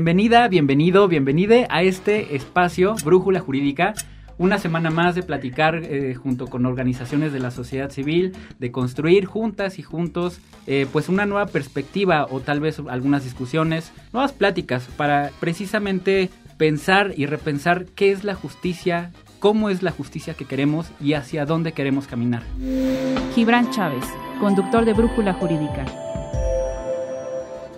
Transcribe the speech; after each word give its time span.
Bienvenida, 0.00 0.48
bienvenido, 0.48 1.08
bienvenide 1.08 1.66
a 1.68 1.82
este 1.82 2.34
espacio 2.34 2.94
Brújula 3.04 3.38
Jurídica 3.38 3.92
una 4.38 4.58
semana 4.58 4.88
más 4.88 5.14
de 5.14 5.22
platicar 5.22 5.74
eh, 5.74 6.14
junto 6.14 6.46
con 6.46 6.64
organizaciones 6.64 7.34
de 7.34 7.38
la 7.38 7.50
sociedad 7.50 7.90
civil, 7.90 8.32
de 8.58 8.72
construir 8.72 9.26
juntas 9.26 9.78
y 9.78 9.82
juntos 9.82 10.40
eh, 10.66 10.86
pues 10.90 11.10
una 11.10 11.26
nueva 11.26 11.48
perspectiva 11.48 12.26
o 12.30 12.40
tal 12.40 12.60
vez 12.60 12.80
algunas 12.88 13.24
discusiones, 13.24 13.92
nuevas 14.14 14.32
pláticas 14.32 14.88
para 14.96 15.32
precisamente 15.38 16.30
pensar 16.56 17.12
y 17.14 17.26
repensar 17.26 17.84
qué 17.84 18.10
es 18.10 18.24
la 18.24 18.34
justicia, 18.34 19.12
cómo 19.38 19.68
es 19.68 19.82
la 19.82 19.90
justicia 19.90 20.32
que 20.32 20.46
queremos 20.46 20.86
y 20.98 21.12
hacia 21.12 21.44
dónde 21.44 21.72
queremos 21.72 22.06
caminar. 22.06 22.42
Gibran 23.34 23.70
Chávez, 23.70 24.06
conductor 24.40 24.86
de 24.86 24.94
Brújula 24.94 25.34
Jurídica. 25.34 25.84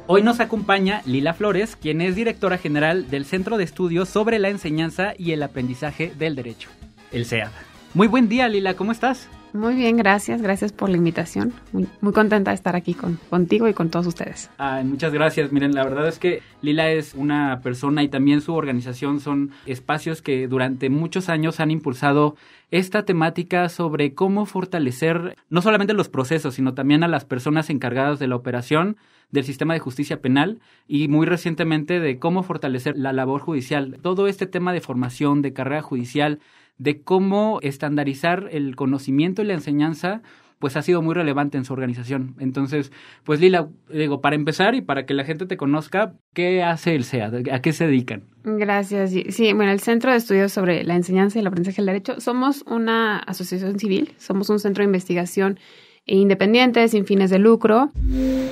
Hoy 0.08 0.22
nos 0.22 0.40
acompaña 0.40 1.00
Lila 1.06 1.32
Flores, 1.32 1.76
quien 1.76 2.00
es 2.00 2.16
directora 2.16 2.58
general 2.58 3.08
del 3.08 3.24
Centro 3.24 3.56
de 3.56 3.64
Estudios 3.64 4.08
sobre 4.08 4.40
la 4.40 4.48
Enseñanza 4.48 5.14
y 5.16 5.30
el 5.30 5.42
Aprendizaje 5.44 6.12
del 6.18 6.34
Derecho, 6.34 6.70
el 7.12 7.24
CEAD. 7.24 7.50
Muy 7.94 8.08
buen 8.08 8.28
día, 8.28 8.48
Lila, 8.48 8.74
¿cómo 8.74 8.90
estás? 8.90 9.28
Muy 9.52 9.74
bien, 9.74 9.96
gracias, 9.96 10.40
gracias 10.40 10.72
por 10.72 10.88
la 10.88 10.96
invitación. 10.96 11.52
Muy, 11.72 12.12
contenta 12.12 12.50
de 12.50 12.54
estar 12.54 12.74
aquí 12.74 12.94
con, 12.94 13.18
contigo 13.28 13.68
y 13.68 13.74
con 13.74 13.90
todos 13.90 14.06
ustedes. 14.06 14.50
muchas 14.84 15.12
gracias. 15.12 15.52
Miren, 15.52 15.74
la 15.74 15.84
verdad 15.84 16.08
es 16.08 16.18
que 16.18 16.42
Lila 16.62 16.90
es 16.90 17.14
una 17.14 17.60
persona 17.62 18.02
y 18.02 18.08
también 18.08 18.40
su 18.40 18.54
organización 18.54 19.20
son 19.20 19.50
espacios 19.66 20.22
que 20.22 20.48
durante 20.48 20.88
muchos 20.88 21.28
años 21.28 21.60
han 21.60 21.70
impulsado 21.70 22.36
esta 22.70 23.04
temática 23.04 23.68
sobre 23.68 24.14
cómo 24.14 24.46
fortalecer 24.46 25.36
no 25.50 25.60
solamente 25.60 25.92
los 25.92 26.08
procesos, 26.08 26.54
sino 26.54 26.72
también 26.72 27.04
a 27.04 27.08
las 27.08 27.26
personas 27.26 27.68
encargadas 27.68 28.18
de 28.18 28.28
la 28.28 28.36
operación 28.36 28.96
del 29.30 29.44
sistema 29.44 29.74
de 29.74 29.80
justicia 29.80 30.20
penal 30.20 30.60
y 30.86 31.08
muy 31.08 31.26
recientemente 31.26 32.00
de 32.00 32.18
cómo 32.18 32.42
fortalecer 32.42 32.96
la 32.96 33.12
labor 33.12 33.40
judicial. 33.40 33.98
Todo 34.02 34.28
este 34.28 34.46
tema 34.46 34.72
de 34.72 34.80
formación, 34.80 35.42
de 35.42 35.52
carrera 35.52 35.82
judicial, 35.82 36.38
de 36.78 37.02
cómo 37.02 37.58
estandarizar 37.62 38.48
el 38.50 38.76
conocimiento 38.76 39.42
y 39.42 39.46
la 39.46 39.54
enseñanza 39.54 40.22
pues 40.62 40.76
ha 40.76 40.82
sido 40.82 41.02
muy 41.02 41.12
relevante 41.14 41.58
en 41.58 41.64
su 41.64 41.72
organización. 41.72 42.36
Entonces, 42.38 42.92
pues 43.24 43.40
Lila, 43.40 43.68
digo, 43.92 44.20
para 44.20 44.36
empezar 44.36 44.76
y 44.76 44.80
para 44.80 45.06
que 45.06 45.12
la 45.12 45.24
gente 45.24 45.44
te 45.44 45.56
conozca, 45.56 46.14
¿qué 46.34 46.62
hace 46.62 46.94
el 46.94 47.02
CEA? 47.02 47.32
¿A 47.50 47.60
qué 47.60 47.72
se 47.72 47.84
dedican? 47.84 48.26
Gracias. 48.44 49.10
Sí, 49.10 49.52
bueno, 49.54 49.72
el 49.72 49.80
Centro 49.80 50.12
de 50.12 50.18
Estudios 50.18 50.52
sobre 50.52 50.84
la 50.84 50.94
Enseñanza 50.94 51.36
y 51.36 51.40
el 51.40 51.48
Aprendizaje 51.48 51.78
del 51.78 51.86
Derecho, 51.86 52.20
somos 52.20 52.62
una 52.68 53.18
asociación 53.18 53.76
civil, 53.80 54.12
somos 54.18 54.50
un 54.50 54.60
centro 54.60 54.82
de 54.82 54.86
investigación 54.86 55.58
independiente, 56.06 56.86
sin 56.86 57.06
fines 57.06 57.30
de 57.30 57.40
lucro. 57.40 57.90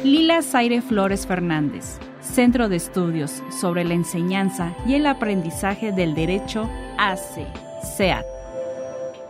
Lila 0.02 0.42
Zaire 0.42 0.82
Flores 0.82 1.28
Fernández, 1.28 2.00
Centro 2.20 2.68
de 2.68 2.74
Estudios 2.74 3.40
sobre 3.52 3.84
la 3.84 3.94
Enseñanza 3.94 4.74
y 4.84 4.94
el 4.94 5.06
Aprendizaje 5.06 5.92
del 5.92 6.16
Derecho, 6.16 6.68
AC, 6.98 7.69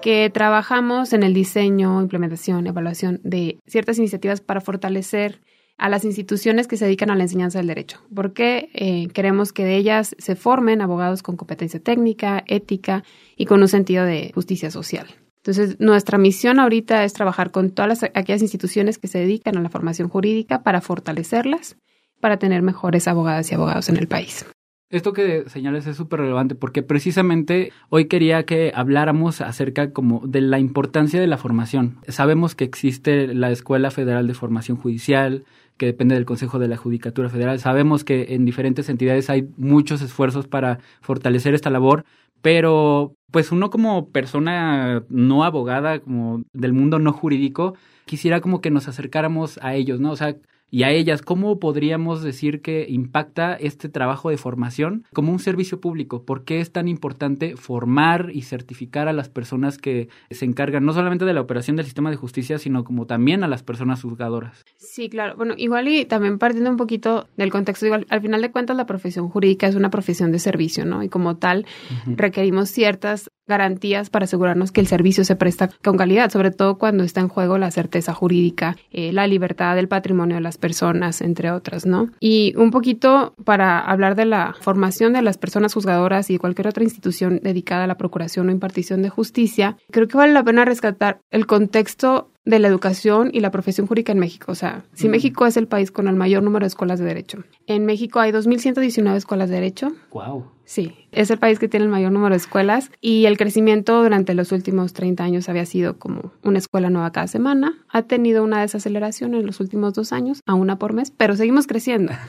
Que 0.02 0.30
trabajamos 0.30 1.12
en 1.12 1.22
el 1.22 1.34
diseño, 1.34 2.00
implementación, 2.00 2.66
evaluación 2.66 3.20
de 3.22 3.58
ciertas 3.66 3.98
iniciativas 3.98 4.40
para 4.40 4.60
fortalecer 4.60 5.40
a 5.76 5.88
las 5.88 6.04
instituciones 6.04 6.66
que 6.66 6.76
se 6.76 6.84
dedican 6.84 7.10
a 7.10 7.16
la 7.16 7.22
enseñanza 7.22 7.58
del 7.58 7.68
derecho, 7.68 8.02
porque 8.14 8.68
eh, 8.74 9.08
queremos 9.14 9.52
que 9.52 9.64
de 9.64 9.76
ellas 9.76 10.14
se 10.18 10.36
formen 10.36 10.82
abogados 10.82 11.22
con 11.22 11.36
competencia 11.36 11.80
técnica, 11.80 12.44
ética 12.46 13.02
y 13.36 13.46
con 13.46 13.62
un 13.62 13.68
sentido 13.68 14.04
de 14.04 14.30
justicia 14.34 14.70
social. 14.70 15.06
Entonces, 15.38 15.80
nuestra 15.80 16.18
misión 16.18 16.60
ahorita 16.60 17.02
es 17.02 17.14
trabajar 17.14 17.50
con 17.50 17.70
todas 17.70 18.02
aquellas 18.02 18.42
instituciones 18.42 18.98
que 18.98 19.08
se 19.08 19.18
dedican 19.18 19.56
a 19.56 19.62
la 19.62 19.70
formación 19.70 20.10
jurídica 20.10 20.62
para 20.62 20.82
fortalecerlas, 20.82 21.76
para 22.20 22.36
tener 22.36 22.60
mejores 22.60 23.08
abogadas 23.08 23.50
y 23.50 23.54
abogados 23.54 23.88
en 23.88 23.96
el 23.96 24.06
país. 24.06 24.44
Esto 24.90 25.12
que 25.12 25.48
señales 25.48 25.86
es 25.86 25.96
súper 25.96 26.18
relevante 26.18 26.56
porque 26.56 26.82
precisamente 26.82 27.72
hoy 27.90 28.06
quería 28.06 28.42
que 28.42 28.72
habláramos 28.74 29.40
acerca 29.40 29.92
como 29.92 30.26
de 30.26 30.40
la 30.40 30.58
importancia 30.58 31.20
de 31.20 31.28
la 31.28 31.36
formación. 31.36 31.98
Sabemos 32.08 32.56
que 32.56 32.64
existe 32.64 33.32
la 33.32 33.52
Escuela 33.52 33.92
Federal 33.92 34.26
de 34.26 34.34
Formación 34.34 34.76
Judicial, 34.76 35.44
que 35.76 35.86
depende 35.86 36.16
del 36.16 36.24
Consejo 36.24 36.58
de 36.58 36.66
la 36.66 36.76
Judicatura 36.76 37.28
Federal. 37.28 37.60
Sabemos 37.60 38.02
que 38.02 38.34
en 38.34 38.44
diferentes 38.44 38.88
entidades 38.88 39.30
hay 39.30 39.48
muchos 39.56 40.02
esfuerzos 40.02 40.48
para 40.48 40.80
fortalecer 41.02 41.54
esta 41.54 41.70
labor, 41.70 42.04
pero 42.42 43.14
pues 43.30 43.52
uno 43.52 43.70
como 43.70 44.08
persona 44.10 45.04
no 45.08 45.44
abogada, 45.44 46.00
como 46.00 46.42
del 46.52 46.72
mundo 46.72 46.98
no 46.98 47.12
jurídico, 47.12 47.76
quisiera 48.06 48.40
como 48.40 48.60
que 48.60 48.72
nos 48.72 48.88
acercáramos 48.88 49.60
a 49.62 49.74
ellos, 49.76 50.00
¿no? 50.00 50.10
O 50.10 50.16
sea, 50.16 50.34
y 50.70 50.84
a 50.84 50.91
ellas, 50.91 51.22
¿cómo 51.22 51.58
podríamos 51.58 52.22
decir 52.22 52.62
que 52.62 52.86
impacta 52.88 53.54
este 53.54 53.88
trabajo 53.88 54.31
de 54.31 54.36
formación 54.36 55.04
como 55.12 55.32
un 55.32 55.38
servicio 55.38 55.81
público? 55.81 56.25
¿Por 56.25 56.44
qué 56.44 56.60
es 56.60 56.72
tan 56.72 56.88
importante 56.88 57.56
formar 57.56 58.31
y 58.32 58.42
certificar 58.42 59.08
a 59.08 59.12
las 59.12 59.28
personas 59.28 59.78
que 59.78 60.08
se 60.31 60.44
encargan 60.44 60.84
no 60.84 60.92
solamente 60.92 61.25
de 61.25 61.34
la 61.34 61.41
operación 61.41 61.76
del 61.76 61.86
sistema 61.86 62.10
de 62.10 62.16
justicia, 62.16 62.58
sino 62.58 62.84
como 62.84 63.06
también 63.06 63.42
a 63.42 63.48
las 63.48 63.62
personas 63.62 64.03
juzgadoras? 64.03 64.64
Sí, 64.76 65.08
claro. 65.08 65.36
Bueno, 65.36 65.54
igual 65.56 65.88
y 65.88 66.04
también 66.04 66.38
partiendo 66.38 66.70
un 66.70 66.76
poquito 66.76 67.28
del 67.37 67.50
contexto, 67.50 67.87
igual, 67.87 68.06
al 68.08 68.20
final 68.20 68.42
de 68.42 68.50
cuentas 68.50 68.76
la 68.76 68.87
profesión 68.87 69.28
jurídica 69.28 69.66
es 69.66 69.75
una 69.75 69.91
profesión 69.91 70.32
de 70.32 70.38
servicio, 70.38 70.84
¿no? 70.84 71.02
Y 71.02 71.08
como 71.08 71.37
tal, 71.37 71.66
requerimos 72.06 72.70
ciertas 72.70 73.28
garantías 73.50 74.10
para 74.10 74.25
asegurarnos 74.25 74.72
que 74.72 74.81
el 74.81 74.87
servicio 74.87 75.25
se 75.25 75.37
presta 75.37 75.69
con 75.82 75.97
calidad, 75.97 76.31
sobre 76.31 76.52
todo 76.52 76.78
cuando 76.78 77.04
está 77.04 77.20
en 77.20 77.28
juego 77.28 77.58
la 77.58 77.70
certeza 77.70 78.14
jurídica, 78.14 78.76
eh, 78.92 79.12
la 79.12 79.26
libertad 79.26 79.75
del 79.75 79.88
patrimonio 79.88 80.37
de 80.37 80.41
las 80.41 80.56
personas, 80.60 81.21
entre 81.21 81.50
otras, 81.50 81.87
¿no? 81.87 82.10
Y 82.21 82.54
un 82.56 82.71
poquito 82.71 83.34
para 83.44 83.81
hablar 83.81 84.15
de 84.15 84.26
la 84.26 84.54
formación 84.60 85.12
de 85.12 85.22
las 85.22 85.38
personas 85.38 85.75
juzgadoras 85.75 86.31
y 86.31 86.38
cualquier 86.38 86.69
otra 86.69 86.84
institución 86.84 87.41
dedicada 87.43 87.84
a 87.84 87.87
la 87.87 87.97
procuración 87.97 88.48
o 88.48 88.53
impartición 88.53 89.03
de 89.03 89.09
justicia, 89.09 89.76
creo 89.91 90.06
que 90.06 90.16
vale 90.16 90.32
la 90.32 90.44
pena 90.44 90.65
rescatar 90.65 91.20
el 91.31 91.47
contexto 91.47 92.31
de 92.44 92.58
la 92.58 92.68
educación 92.68 93.30
y 93.32 93.40
la 93.40 93.50
profesión 93.50 93.86
jurídica 93.86 94.12
en 94.12 94.18
México. 94.18 94.52
O 94.52 94.54
sea, 94.54 94.84
si 94.94 95.08
México 95.08 95.46
es 95.46 95.56
el 95.56 95.66
país 95.66 95.90
con 95.90 96.08
el 96.08 96.16
mayor 96.16 96.42
número 96.42 96.64
de 96.64 96.68
escuelas 96.68 96.98
de 96.98 97.04
derecho. 97.04 97.44
En 97.66 97.86
México 97.86 98.20
hay 98.20 98.32
2.119 98.32 99.14
escuelas 99.16 99.48
de 99.48 99.56
derecho. 99.56 99.92
Wow. 100.12 100.46
Sí, 100.70 100.94
es 101.10 101.32
el 101.32 101.38
país 101.38 101.58
que 101.58 101.66
tiene 101.66 101.86
el 101.86 101.90
mayor 101.90 102.12
número 102.12 102.32
de 102.32 102.36
escuelas 102.36 102.92
y 103.00 103.26
el 103.26 103.36
crecimiento 103.36 104.04
durante 104.04 104.34
los 104.34 104.52
últimos 104.52 104.92
30 104.92 105.24
años 105.24 105.48
había 105.48 105.66
sido 105.66 105.98
como 105.98 106.30
una 106.44 106.58
escuela 106.58 106.90
nueva 106.90 107.10
cada 107.10 107.26
semana. 107.26 107.74
Ha 107.88 108.02
tenido 108.02 108.44
una 108.44 108.60
desaceleración 108.60 109.34
en 109.34 109.46
los 109.46 109.58
últimos 109.58 109.94
dos 109.94 110.12
años, 110.12 110.42
a 110.46 110.54
una 110.54 110.78
por 110.78 110.92
mes, 110.92 111.10
pero 111.10 111.34
seguimos 111.34 111.66
creciendo. 111.66 112.12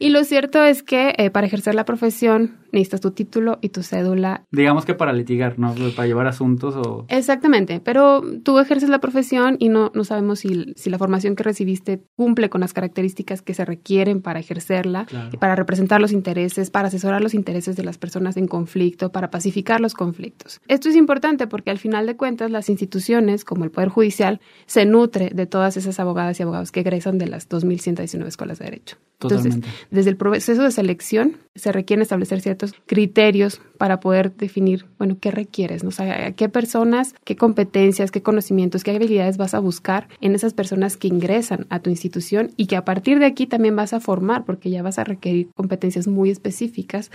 Y 0.00 0.08
lo 0.10 0.24
cierto 0.24 0.62
es 0.64 0.82
que 0.82 1.14
eh, 1.16 1.30
para 1.30 1.46
ejercer 1.46 1.76
la 1.76 1.84
profesión 1.84 2.56
necesitas 2.72 3.00
tu 3.00 3.12
título 3.12 3.58
y 3.62 3.68
tu 3.68 3.84
cédula. 3.84 4.42
Digamos 4.50 4.84
que 4.84 4.94
para 4.94 5.12
litigar, 5.12 5.56
¿no? 5.58 5.72
Para 5.94 6.08
llevar 6.08 6.26
asuntos 6.26 6.74
o... 6.74 7.06
Exactamente, 7.08 7.80
pero 7.80 8.22
tú 8.42 8.58
ejerces 8.58 8.88
la 8.88 8.98
profesión 8.98 9.53
y 9.58 9.68
no, 9.68 9.90
no 9.94 10.04
sabemos 10.04 10.40
si, 10.40 10.72
si 10.76 10.90
la 10.90 10.98
formación 10.98 11.36
que 11.36 11.42
recibiste 11.42 12.02
cumple 12.16 12.50
con 12.50 12.60
las 12.60 12.72
características 12.72 13.42
que 13.42 13.54
se 13.54 13.64
requieren 13.64 14.22
para 14.22 14.40
ejercerla, 14.40 15.06
y 15.32 15.36
para 15.36 15.56
representar 15.56 16.00
los 16.00 16.12
intereses, 16.12 16.70
para 16.70 16.88
asesorar 16.88 17.22
los 17.22 17.34
intereses 17.34 17.76
de 17.76 17.84
las 17.84 17.98
personas 17.98 18.36
en 18.36 18.46
conflicto, 18.46 19.12
para 19.12 19.30
pacificar 19.30 19.80
los 19.80 19.94
conflictos. 19.94 20.60
Esto 20.68 20.88
es 20.88 20.96
importante 20.96 21.46
porque 21.46 21.70
al 21.70 21.78
final 21.78 22.06
de 22.06 22.16
cuentas 22.16 22.50
las 22.50 22.68
instituciones, 22.68 23.44
como 23.44 23.64
el 23.64 23.70
Poder 23.70 23.88
Judicial, 23.88 24.40
se 24.66 24.84
nutre 24.84 25.30
de 25.34 25.46
todas 25.46 25.76
esas 25.76 26.00
abogadas 26.00 26.38
y 26.38 26.42
abogados 26.42 26.72
que 26.72 26.80
egresan 26.80 27.18
de 27.18 27.26
las 27.26 27.48
2.119 27.48 28.26
escuelas 28.26 28.58
de 28.58 28.64
derecho. 28.66 28.96
Entonces, 29.30 29.60
desde 29.90 30.10
el 30.10 30.16
proceso 30.16 30.62
de 30.62 30.70
selección 30.70 31.36
se 31.54 31.70
requieren 31.70 32.02
establecer 32.02 32.40
ciertos 32.40 32.74
criterios 32.86 33.60
para 33.78 34.00
poder 34.00 34.34
definir, 34.34 34.86
bueno, 34.98 35.18
qué 35.20 35.30
requieres, 35.30 35.84
¿no? 35.84 35.88
O 35.88 35.92
sea, 35.92 36.32
qué 36.32 36.48
personas, 36.48 37.14
qué 37.24 37.36
competencias, 37.36 38.10
qué 38.10 38.22
conocimientos, 38.22 38.82
qué 38.82 38.90
habilidades 38.90 39.36
vas 39.36 39.54
a 39.54 39.60
buscar 39.60 40.08
en 40.20 40.34
esas 40.34 40.54
personas 40.54 40.96
que 40.96 41.08
ingresan 41.08 41.66
a 41.70 41.78
tu 41.80 41.90
institución 41.90 42.50
y 42.56 42.66
que 42.66 42.76
a 42.76 42.84
partir 42.84 43.18
de 43.18 43.26
aquí 43.26 43.46
también 43.46 43.76
vas 43.76 43.92
a 43.92 44.00
formar, 44.00 44.44
porque 44.44 44.70
ya 44.70 44.82
vas 44.82 44.98
a 44.98 45.04
requerir 45.04 45.48
competencias 45.54 46.06
muy 46.06 46.30
específicas 46.30 47.10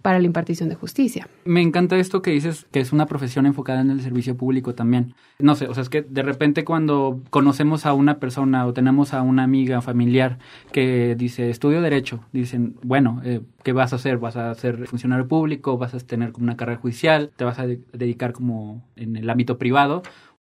para 0.00 0.18
la 0.18 0.26
impartición 0.26 0.68
de 0.68 0.74
justicia. 0.74 1.28
Me 1.44 1.60
encanta 1.60 1.96
esto 1.98 2.22
que 2.22 2.30
dices, 2.30 2.66
que 2.70 2.80
es 2.80 2.92
una 2.92 3.06
profesión 3.06 3.46
enfocada 3.46 3.80
en 3.80 3.90
el 3.90 4.00
servicio 4.00 4.36
público 4.36 4.74
también. 4.74 5.14
No 5.38 5.54
sé, 5.54 5.66
o 5.66 5.74
sea, 5.74 5.82
es 5.82 5.88
que 5.88 6.02
de 6.02 6.22
repente 6.22 6.64
cuando 6.64 7.20
conocemos 7.30 7.84
a 7.84 7.92
una 7.92 8.18
persona 8.18 8.66
o 8.66 8.72
tenemos 8.72 9.12
a 9.12 9.22
una 9.22 9.42
amiga 9.42 9.82
familiar 9.82 10.38
que 10.72 11.14
dice 11.16 11.50
estudio 11.52 11.80
derecho, 11.80 12.20
dicen, 12.32 12.76
bueno, 12.82 13.20
eh, 13.24 13.40
¿qué 13.62 13.72
vas 13.72 13.92
a 13.92 13.96
hacer? 13.96 14.18
¿Vas 14.18 14.36
a 14.36 14.54
ser 14.54 14.86
funcionario 14.86 15.28
público? 15.28 15.78
¿Vas 15.78 15.94
a 15.94 15.98
tener 16.00 16.32
como 16.32 16.44
una 16.44 16.56
carrera 16.56 16.80
judicial? 16.80 17.30
¿Te 17.36 17.44
vas 17.44 17.58
a 17.58 17.66
dedicar 17.66 18.32
como 18.32 18.82
en 18.96 19.16
el 19.16 19.30
ámbito 19.30 19.58
privado? 19.58 20.02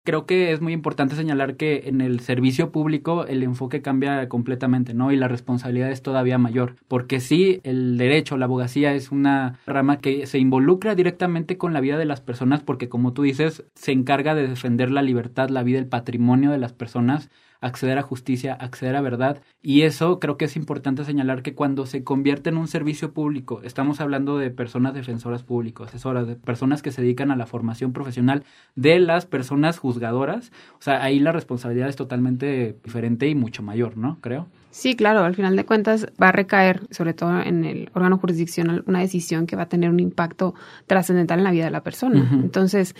creo 0.05 0.25
que 0.25 0.53
es 0.53 0.61
muy 0.61 0.71
importante 0.71 1.15
señalar 1.15 1.57
que 1.57 1.83
en 1.87 1.99
el 1.99 2.21
servicio 2.21 2.71
público 2.71 3.25
el 3.25 3.43
enfoque 3.43 3.81
cambia 3.81 4.29
completamente, 4.29 4.93
¿no? 4.93 5.11
Y 5.11 5.17
la 5.17 5.27
responsabilidad 5.27 5.91
es 5.91 6.01
todavía 6.01 6.37
mayor, 6.37 6.75
porque 6.87 7.19
sí, 7.19 7.59
el 7.63 7.97
derecho, 7.97 8.37
la 8.37 8.45
abogacía 8.45 8.93
es 8.93 9.11
una 9.11 9.59
rama 9.65 9.97
que 9.97 10.27
se 10.27 10.37
involucra 10.37 10.95
directamente 10.95 11.57
con 11.57 11.73
la 11.73 11.81
vida 11.81 11.97
de 11.97 12.05
las 12.05 12.21
personas, 12.21 12.61
porque 12.61 12.87
como 12.87 13.13
tú 13.13 13.23
dices, 13.23 13.65
se 13.73 13.91
encarga 13.91 14.35
de 14.35 14.47
defender 14.47 14.91
la 14.91 15.01
libertad, 15.01 15.49
la 15.49 15.63
vida, 15.63 15.79
el 15.79 15.87
patrimonio 15.87 16.51
de 16.51 16.59
las 16.59 16.71
personas 16.71 17.29
acceder 17.61 17.97
a 17.97 18.01
justicia, 18.01 18.53
acceder 18.53 18.95
a 18.95 19.01
verdad. 19.01 19.41
Y 19.61 19.81
eso 19.81 20.19
creo 20.19 20.37
que 20.37 20.45
es 20.45 20.55
importante 20.55 21.03
señalar 21.03 21.41
que 21.41 21.55
cuando 21.55 21.85
se 21.85 22.03
convierte 22.03 22.49
en 22.49 22.57
un 22.57 22.67
servicio 22.67 23.13
público, 23.13 23.61
estamos 23.63 24.01
hablando 24.01 24.37
de 24.37 24.51
personas 24.51 24.93
defensoras 24.93 25.43
públicas, 25.43 25.87
asesoras, 25.87 26.27
de 26.27 26.35
personas 26.35 26.81
que 26.81 26.91
se 26.91 27.01
dedican 27.01 27.31
a 27.31 27.35
la 27.35 27.45
formación 27.45 27.93
profesional 27.93 28.43
de 28.75 28.99
las 28.99 29.25
personas 29.25 29.77
juzgadoras, 29.77 30.51
o 30.79 30.81
sea, 30.81 31.03
ahí 31.03 31.19
la 31.19 31.31
responsabilidad 31.31 31.89
es 31.89 31.95
totalmente 31.95 32.77
diferente 32.83 33.27
y 33.27 33.35
mucho 33.35 33.63
mayor, 33.63 33.97
¿no? 33.97 34.19
Creo. 34.21 34.47
Sí, 34.75 34.97
claro, 34.97 35.21
al 35.23 35.35
final 35.35 35.55
de 35.55 35.65
cuentas 35.65 36.07
va 36.21 36.29
a 36.29 36.31
recaer, 36.33 36.81
sobre 36.91 37.13
todo 37.13 37.39
en 37.39 37.63
el 37.63 37.89
órgano 37.93 38.17
jurisdiccional, 38.17 38.83
una 38.87 38.99
decisión 38.99 39.47
que 39.47 39.55
va 39.55 39.63
a 39.63 39.69
tener 39.69 39.89
un 39.89 40.01
impacto 40.01 40.53
trascendental 40.85 41.39
en 41.39 41.45
la 41.45 41.51
vida 41.51 41.63
de 41.63 41.71
la 41.71 41.81
persona. 41.81 42.29
Entonces, 42.33 42.93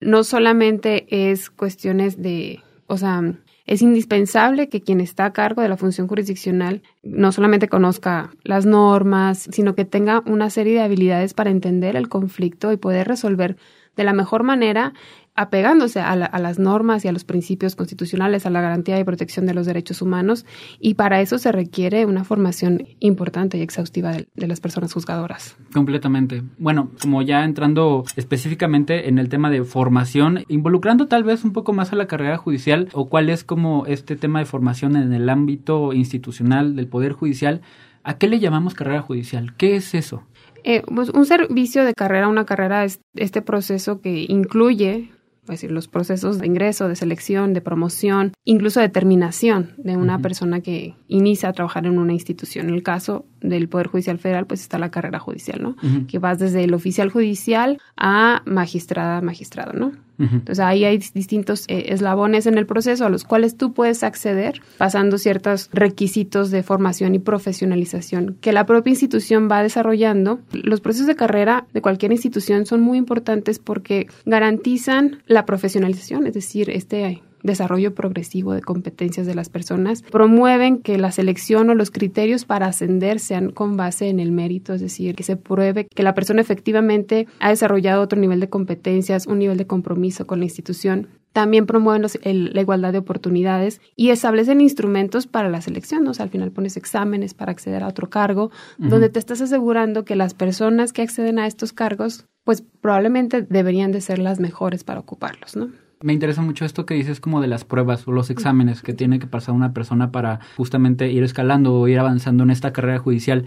no 0.00 0.22
solamente 0.22 1.30
es 1.30 1.50
cuestiones 1.50 2.22
de, 2.22 2.60
o 2.86 2.96
sea, 2.96 3.34
es 3.68 3.82
indispensable 3.82 4.70
que 4.70 4.80
quien 4.80 5.00
está 5.00 5.26
a 5.26 5.32
cargo 5.34 5.60
de 5.60 5.68
la 5.68 5.76
función 5.76 6.08
jurisdiccional 6.08 6.82
no 7.02 7.32
solamente 7.32 7.68
conozca 7.68 8.30
las 8.42 8.64
normas, 8.64 9.46
sino 9.52 9.74
que 9.74 9.84
tenga 9.84 10.22
una 10.26 10.48
serie 10.48 10.72
de 10.72 10.80
habilidades 10.80 11.34
para 11.34 11.50
entender 11.50 11.94
el 11.94 12.08
conflicto 12.08 12.72
y 12.72 12.78
poder 12.78 13.06
resolver 13.06 13.58
de 13.98 14.04
la 14.04 14.14
mejor 14.14 14.44
manera 14.44 14.94
apegándose 15.34 16.00
a, 16.00 16.16
las 16.16 16.58
normas 16.58 17.04
y 17.04 17.08
a 17.08 17.12
los 17.12 17.22
principios 17.22 17.76
constitucionales, 17.76 18.44
a 18.44 18.50
la 18.50 18.60
garantía 18.60 18.98
y 18.98 19.04
protección 19.04 19.46
de 19.46 19.54
los 19.54 19.66
derechos 19.66 20.02
humanos, 20.02 20.44
y 20.80 20.94
para 20.94 21.20
eso 21.20 21.38
se 21.38 21.52
requiere 21.52 22.06
una 22.06 22.24
formación 22.24 22.88
importante 22.98 23.56
y 23.56 23.60
exhaustiva 23.60 24.10
de, 24.10 24.26
de, 24.34 24.46
las 24.48 24.58
personas 24.58 24.92
juzgadoras. 24.92 25.56
Completamente. 25.72 26.42
Bueno, 26.58 26.90
como 27.00 27.22
ya 27.22 27.44
entrando 27.44 28.02
específicamente 28.16 29.08
en 29.08 29.20
el 29.20 29.28
tema 29.28 29.48
de 29.48 29.62
formación, 29.62 30.44
involucrando 30.48 31.06
tal 31.06 31.22
vez 31.22 31.44
un 31.44 31.52
poco 31.52 31.72
más 31.72 31.92
a 31.92 31.96
la 31.96 32.08
carrera 32.08 32.36
judicial, 32.36 32.88
o 32.92 33.08
cuál 33.08 33.30
es 33.30 33.44
como 33.44 33.86
este 33.86 34.16
tema 34.16 34.40
de 34.40 34.44
formación 34.44 34.96
en 34.96 35.12
el 35.12 35.28
ámbito 35.28 35.92
institucional 35.92 36.74
del 36.74 36.88
Poder 36.88 37.12
Judicial, 37.12 37.60
¿a 38.02 38.18
qué 38.18 38.28
le 38.28 38.40
llamamos 38.40 38.74
carrera 38.74 39.02
judicial? 39.02 39.56
¿Qué 39.56 39.76
es 39.76 39.94
eso? 39.94 40.24
Eh, 40.64 40.82
pues 40.94 41.10
un 41.10 41.24
servicio 41.24 41.84
de 41.84 41.94
carrera, 41.94 42.28
una 42.28 42.44
carrera 42.44 42.84
es 42.84 43.00
este 43.14 43.42
proceso 43.42 44.00
que 44.00 44.26
incluye 44.28 45.10
es 45.54 45.60
decir, 45.62 45.70
los 45.70 45.88
procesos 45.88 46.38
de 46.38 46.46
ingreso, 46.46 46.88
de 46.88 46.96
selección, 46.96 47.54
de 47.54 47.62
promoción, 47.62 48.32
incluso 48.44 48.80
de 48.80 48.90
terminación 48.90 49.72
de 49.78 49.96
una 49.96 50.18
persona 50.18 50.60
que 50.60 50.94
inicia 51.06 51.48
a 51.48 51.52
trabajar 51.54 51.86
en 51.86 51.98
una 51.98 52.12
institución. 52.12 52.68
En 52.68 52.74
el 52.74 52.82
caso 52.82 53.24
del 53.40 53.68
Poder 53.68 53.86
Judicial 53.86 54.18
Federal, 54.18 54.46
pues 54.46 54.60
está 54.60 54.78
la 54.78 54.90
carrera 54.90 55.18
judicial, 55.18 55.62
¿no? 55.62 55.76
Que 56.06 56.18
vas 56.18 56.38
desde 56.38 56.64
el 56.64 56.74
oficial 56.74 57.10
judicial 57.10 57.78
a 57.96 58.42
magistrada, 58.44 59.20
magistrado, 59.20 59.72
¿no? 59.72 59.92
Entonces 60.18 60.58
ahí 60.58 60.84
hay 60.84 60.98
distintos 60.98 61.64
eh, 61.68 61.86
eslabones 61.90 62.46
en 62.46 62.58
el 62.58 62.66
proceso 62.66 63.06
a 63.06 63.08
los 63.08 63.22
cuales 63.22 63.56
tú 63.56 63.72
puedes 63.72 64.02
acceder 64.02 64.60
pasando 64.76 65.16
ciertos 65.16 65.70
requisitos 65.72 66.50
de 66.50 66.64
formación 66.64 67.14
y 67.14 67.20
profesionalización 67.20 68.36
que 68.40 68.52
la 68.52 68.66
propia 68.66 68.90
institución 68.90 69.48
va 69.48 69.62
desarrollando. 69.62 70.40
Los 70.50 70.80
procesos 70.80 71.06
de 71.06 71.14
carrera 71.14 71.66
de 71.72 71.82
cualquier 71.82 72.10
institución 72.10 72.66
son 72.66 72.80
muy 72.80 72.98
importantes 72.98 73.60
porque 73.60 74.08
garantizan 74.26 75.22
la 75.26 75.46
profesionalización, 75.46 76.26
es 76.26 76.34
decir, 76.34 76.68
este 76.70 77.22
desarrollo 77.42 77.94
progresivo 77.94 78.52
de 78.52 78.62
competencias 78.62 79.26
de 79.26 79.34
las 79.34 79.48
personas, 79.48 80.02
promueven 80.02 80.78
que 80.78 80.98
la 80.98 81.12
selección 81.12 81.70
o 81.70 81.74
los 81.74 81.90
criterios 81.90 82.44
para 82.44 82.66
ascender 82.66 83.20
sean 83.20 83.50
con 83.50 83.76
base 83.76 84.08
en 84.08 84.20
el 84.20 84.32
mérito, 84.32 84.74
es 84.74 84.80
decir, 84.80 85.14
que 85.14 85.22
se 85.22 85.36
pruebe 85.36 85.86
que 85.86 86.02
la 86.02 86.14
persona 86.14 86.40
efectivamente 86.40 87.26
ha 87.40 87.50
desarrollado 87.50 88.02
otro 88.02 88.18
nivel 88.18 88.40
de 88.40 88.48
competencias, 88.48 89.26
un 89.26 89.38
nivel 89.38 89.58
de 89.58 89.66
compromiso 89.66 90.26
con 90.26 90.38
la 90.38 90.44
institución. 90.44 91.08
También 91.32 91.66
promueven 91.66 92.06
la 92.24 92.60
igualdad 92.60 92.92
de 92.92 92.98
oportunidades 92.98 93.80
y 93.94 94.10
establecen 94.10 94.60
instrumentos 94.60 95.26
para 95.26 95.50
la 95.50 95.60
selección. 95.60 96.08
O 96.08 96.14
sea, 96.14 96.24
al 96.24 96.30
final 96.30 96.50
pones 96.50 96.76
exámenes 96.76 97.34
para 97.34 97.52
acceder 97.52 97.82
a 97.82 97.88
otro 97.88 98.10
cargo, 98.10 98.50
donde 98.78 99.08
te 99.08 99.18
estás 99.18 99.40
asegurando 99.40 100.04
que 100.04 100.16
las 100.16 100.34
personas 100.34 100.92
que 100.92 101.02
acceden 101.02 101.38
a 101.38 101.46
estos 101.46 101.72
cargos, 101.72 102.26
pues 102.44 102.62
probablemente 102.80 103.42
deberían 103.42 103.92
de 103.92 104.00
ser 104.00 104.18
las 104.18 104.40
mejores 104.40 104.84
para 104.84 105.00
ocuparlos, 105.00 105.54
¿no? 105.54 105.70
Me 106.00 106.12
interesa 106.12 106.42
mucho 106.42 106.64
esto 106.64 106.86
que 106.86 106.94
dices 106.94 107.18
como 107.20 107.40
de 107.40 107.48
las 107.48 107.64
pruebas 107.64 108.06
o 108.06 108.12
los 108.12 108.30
exámenes 108.30 108.82
que 108.82 108.94
tiene 108.94 109.18
que 109.18 109.26
pasar 109.26 109.54
una 109.54 109.72
persona 109.72 110.12
para 110.12 110.38
justamente 110.56 111.10
ir 111.10 111.24
escalando 111.24 111.74
o 111.74 111.88
ir 111.88 111.98
avanzando 111.98 112.44
en 112.44 112.50
esta 112.50 112.72
carrera 112.72 113.00
judicial. 113.00 113.46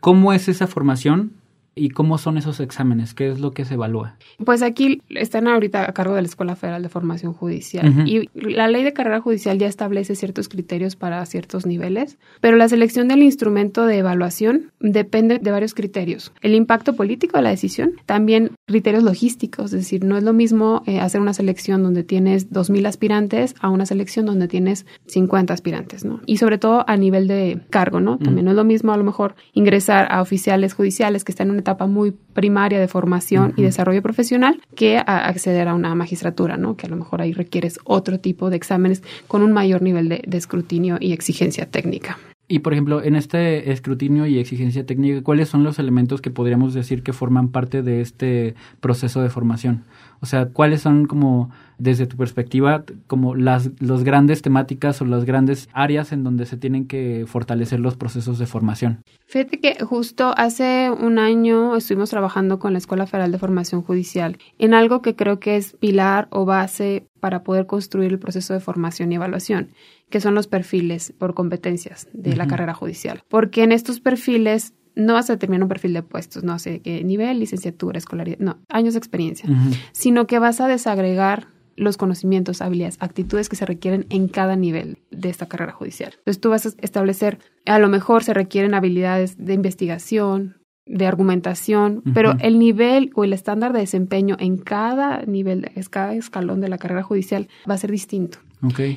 ¿Cómo 0.00 0.32
es 0.32 0.48
esa 0.48 0.66
formación? 0.66 1.32
¿Y 1.74 1.90
cómo 1.90 2.18
son 2.18 2.36
esos 2.36 2.60
exámenes? 2.60 3.14
¿Qué 3.14 3.30
es 3.30 3.40
lo 3.40 3.52
que 3.52 3.64
se 3.64 3.74
evalúa? 3.74 4.16
Pues 4.44 4.62
aquí 4.62 5.00
están 5.08 5.48
ahorita 5.48 5.88
a 5.88 5.92
cargo 5.94 6.14
de 6.14 6.22
la 6.22 6.28
Escuela 6.28 6.54
Federal 6.54 6.82
de 6.82 6.88
Formación 6.88 7.32
Judicial 7.32 8.06
y 8.06 8.28
la 8.34 8.68
ley 8.68 8.84
de 8.84 8.92
carrera 8.92 9.20
judicial 9.20 9.58
ya 9.58 9.66
establece 9.66 10.14
ciertos 10.14 10.48
criterios 10.48 10.96
para 10.96 11.24
ciertos 11.24 11.64
niveles, 11.64 12.18
pero 12.40 12.56
la 12.56 12.68
selección 12.68 13.08
del 13.08 13.22
instrumento 13.22 13.86
de 13.86 13.98
evaluación 13.98 14.72
depende 14.80 15.38
de 15.38 15.50
varios 15.50 15.74
criterios. 15.74 16.32
El 16.42 16.54
impacto 16.54 16.94
político 16.94 17.38
de 17.38 17.42
la 17.42 17.50
decisión, 17.50 17.92
también 18.04 18.52
criterios 18.66 19.02
logísticos, 19.02 19.66
es 19.66 19.80
decir, 19.80 20.04
no 20.04 20.18
es 20.18 20.24
lo 20.24 20.32
mismo 20.32 20.82
eh, 20.86 21.00
hacer 21.00 21.20
una 21.20 21.34
selección 21.34 21.82
donde 21.82 22.04
tienes 22.04 22.50
2.000 22.50 22.86
aspirantes 22.86 23.54
a 23.60 23.70
una 23.70 23.86
selección 23.86 24.26
donde 24.26 24.48
tienes 24.48 24.86
50 25.06 25.54
aspirantes, 25.54 26.04
¿no? 26.04 26.20
Y 26.26 26.36
sobre 26.36 26.58
todo 26.58 26.84
a 26.86 26.96
nivel 26.96 27.28
de 27.28 27.60
cargo, 27.70 28.00
¿no? 28.00 28.18
También 28.18 28.44
no 28.44 28.50
es 28.50 28.56
lo 28.56 28.64
mismo 28.64 28.92
a 28.92 28.96
lo 28.96 29.04
mejor 29.04 29.34
ingresar 29.52 30.08
a 30.10 30.20
oficiales 30.20 30.74
judiciales 30.74 31.24
que 31.24 31.32
están 31.32 31.48
en 31.48 31.52
una 31.52 31.61
etapa 31.62 31.86
muy 31.86 32.12
primaria 32.34 32.78
de 32.78 32.88
formación 32.88 33.54
y 33.56 33.62
desarrollo 33.62 34.02
profesional 34.02 34.60
que 34.74 34.98
a 34.98 35.26
acceder 35.26 35.68
a 35.68 35.74
una 35.74 35.94
magistratura, 35.94 36.56
¿no? 36.56 36.76
Que 36.76 36.86
a 36.86 36.90
lo 36.90 36.96
mejor 36.96 37.22
ahí 37.22 37.32
requieres 37.32 37.78
otro 37.84 38.20
tipo 38.20 38.50
de 38.50 38.56
exámenes 38.56 39.02
con 39.26 39.42
un 39.42 39.52
mayor 39.52 39.82
nivel 39.82 40.08
de, 40.08 40.22
de 40.26 40.38
escrutinio 40.38 40.98
y 41.00 41.12
exigencia 41.12 41.66
técnica. 41.66 42.18
Y 42.48 42.58
por 42.58 42.74
ejemplo, 42.74 43.02
en 43.02 43.16
este 43.16 43.72
escrutinio 43.72 44.26
y 44.26 44.38
exigencia 44.38 44.84
técnica, 44.84 45.22
¿cuáles 45.22 45.48
son 45.48 45.64
los 45.64 45.78
elementos 45.78 46.20
que 46.20 46.30
podríamos 46.30 46.74
decir 46.74 47.02
que 47.02 47.14
forman 47.14 47.48
parte 47.48 47.82
de 47.82 48.02
este 48.02 48.54
proceso 48.80 49.22
de 49.22 49.30
formación? 49.30 49.84
O 50.22 50.26
sea, 50.26 50.46
¿cuáles 50.46 50.80
son 50.80 51.06
como, 51.06 51.50
desde 51.78 52.06
tu 52.06 52.16
perspectiva, 52.16 52.84
como 53.08 53.34
las 53.34 53.70
los 53.80 54.04
grandes 54.04 54.40
temáticas 54.40 55.02
o 55.02 55.04
las 55.04 55.24
grandes 55.24 55.68
áreas 55.72 56.12
en 56.12 56.22
donde 56.22 56.46
se 56.46 56.56
tienen 56.56 56.86
que 56.86 57.24
fortalecer 57.26 57.80
los 57.80 57.96
procesos 57.96 58.38
de 58.38 58.46
formación? 58.46 59.02
Fíjate 59.26 59.58
que 59.58 59.84
justo 59.84 60.32
hace 60.36 60.92
un 60.92 61.18
año 61.18 61.74
estuvimos 61.74 62.10
trabajando 62.10 62.60
con 62.60 62.72
la 62.72 62.78
Escuela 62.78 63.06
Federal 63.06 63.32
de 63.32 63.38
Formación 63.38 63.82
Judicial 63.82 64.38
en 64.58 64.74
algo 64.74 65.02
que 65.02 65.16
creo 65.16 65.40
que 65.40 65.56
es 65.56 65.72
pilar 65.72 66.28
o 66.30 66.44
base 66.44 67.08
para 67.18 67.42
poder 67.42 67.66
construir 67.66 68.12
el 68.12 68.20
proceso 68.20 68.54
de 68.54 68.60
formación 68.60 69.10
y 69.10 69.16
evaluación, 69.16 69.70
que 70.08 70.20
son 70.20 70.36
los 70.36 70.46
perfiles 70.46 71.12
por 71.18 71.34
competencias 71.34 72.08
de 72.12 72.36
la 72.36 72.46
carrera 72.46 72.74
judicial. 72.74 73.22
Porque 73.28 73.64
en 73.64 73.72
estos 73.72 73.98
perfiles 73.98 74.72
no 74.94 75.14
vas 75.14 75.30
a 75.30 75.34
determinar 75.34 75.62
un 75.62 75.68
perfil 75.68 75.94
de 75.94 76.02
puestos, 76.02 76.44
no 76.44 76.58
sé 76.58 76.80
qué 76.80 77.02
nivel, 77.04 77.40
licenciatura, 77.40 77.98
escolaridad, 77.98 78.38
no, 78.38 78.58
años 78.68 78.94
de 78.94 78.98
experiencia, 78.98 79.48
sino 79.92 80.26
que 80.26 80.38
vas 80.38 80.60
a 80.60 80.68
desagregar 80.68 81.48
los 81.76 81.96
conocimientos, 81.96 82.60
habilidades, 82.60 82.96
actitudes 83.00 83.48
que 83.48 83.56
se 83.56 83.66
requieren 83.66 84.06
en 84.10 84.28
cada 84.28 84.56
nivel 84.56 84.98
de 85.10 85.30
esta 85.30 85.46
carrera 85.46 85.72
judicial. 85.72 86.12
Entonces 86.18 86.40
tú 86.40 86.50
vas 86.50 86.66
a 86.66 86.70
establecer, 86.80 87.38
a 87.66 87.78
lo 87.78 87.88
mejor 87.88 88.24
se 88.24 88.34
requieren 88.34 88.74
habilidades 88.74 89.36
de 89.38 89.54
investigación, 89.54 90.56
de 90.84 91.06
argumentación, 91.06 92.02
pero 92.12 92.34
el 92.40 92.58
nivel 92.58 93.10
o 93.14 93.24
el 93.24 93.32
estándar 93.32 93.72
de 93.72 93.80
desempeño 93.80 94.36
en 94.38 94.58
cada 94.58 95.22
nivel, 95.22 95.70
cada 95.90 96.14
escalón 96.14 96.60
de 96.60 96.68
la 96.68 96.78
carrera 96.78 97.02
judicial 97.02 97.48
va 97.68 97.74
a 97.74 97.78
ser 97.78 97.90
distinto. 97.90 98.38